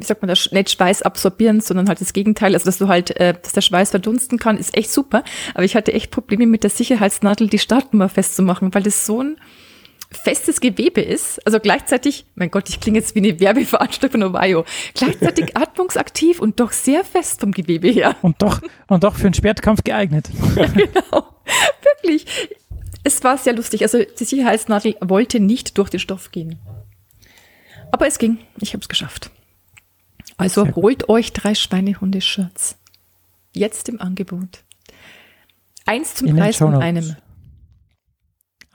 [0.00, 3.16] wie sagt man das, nicht Schweiß absorbieren, sondern halt das Gegenteil, also dass du halt,
[3.20, 5.22] äh, dass der Schweiß verdunsten kann, ist echt super.
[5.54, 9.36] Aber ich hatte echt Probleme mit der Sicherheitsnadel, die Startnummer festzumachen, weil das so ein
[10.10, 11.44] festes Gewebe ist.
[11.46, 16.60] Also gleichzeitig, mein Gott, ich klinge jetzt wie eine Werbeveranstaltung von Ohio, gleichzeitig atmungsaktiv und
[16.60, 18.16] doch sehr fest vom Gewebe her.
[18.22, 20.28] Und doch, und doch für einen Schwertkampf geeignet.
[20.56, 21.26] Genau,
[21.82, 22.26] wirklich.
[23.02, 23.82] Es war sehr lustig.
[23.82, 26.58] Also die Sicherheitsnadel wollte nicht durch den Stoff gehen.
[27.92, 28.38] Aber es ging.
[28.60, 29.30] Ich habe es geschafft.
[30.36, 30.82] Also Sehr gut.
[30.82, 32.76] holt euch drei Schweinehunde-Shirts.
[33.52, 34.62] Jetzt im Angebot.
[35.86, 37.16] Eins zum In Preis von einem.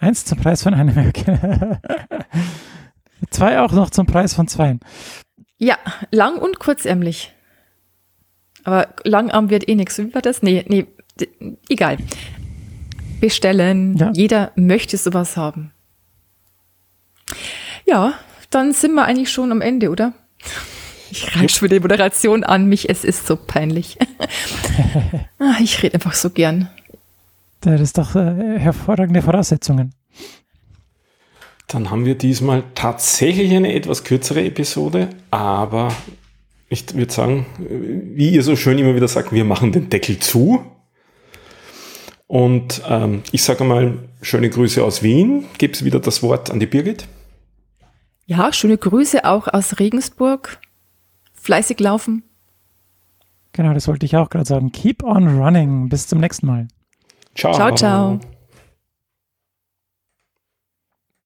[0.05, 1.11] Eins zum Preis von einem.
[3.31, 4.79] Zwei auch noch zum Preis von zweien.
[5.57, 5.79] Ja,
[6.11, 7.33] lang und kurzärmlich.
[8.63, 9.97] Aber Langarm wird eh nichts.
[9.97, 10.43] Wie war das?
[10.43, 10.85] Nee, nee,
[11.69, 11.97] egal.
[13.19, 13.97] Bestellen.
[13.97, 14.11] Ja.
[14.13, 15.71] Jeder möchte sowas haben.
[17.87, 18.13] Ja,
[18.51, 20.13] dann sind wir eigentlich schon am Ende, oder?
[21.09, 22.89] Ich reiche schon wieder die Moderation an mich.
[22.91, 23.97] Es ist so peinlich.
[25.39, 26.69] Ah, ich rede einfach so gern.
[27.65, 29.93] Das ist doch äh, hervorragende Voraussetzungen.
[31.67, 35.91] Dann haben wir diesmal tatsächlich eine etwas kürzere Episode, aber
[36.69, 40.63] ich würde sagen, wie ihr so schön immer wieder sagt, wir machen den Deckel zu.
[42.27, 45.45] Und ähm, ich sage mal, schöne Grüße aus Wien.
[45.57, 47.07] Gebe es wieder das Wort an die Birgit.
[48.25, 50.59] Ja, schöne Grüße auch aus Regensburg.
[51.33, 52.23] Fleißig laufen.
[53.53, 54.71] Genau, das wollte ich auch gerade sagen.
[54.71, 55.89] Keep on running.
[55.89, 56.67] Bis zum nächsten Mal.
[57.35, 57.53] Ciao.
[57.53, 58.34] Ciao, ciao.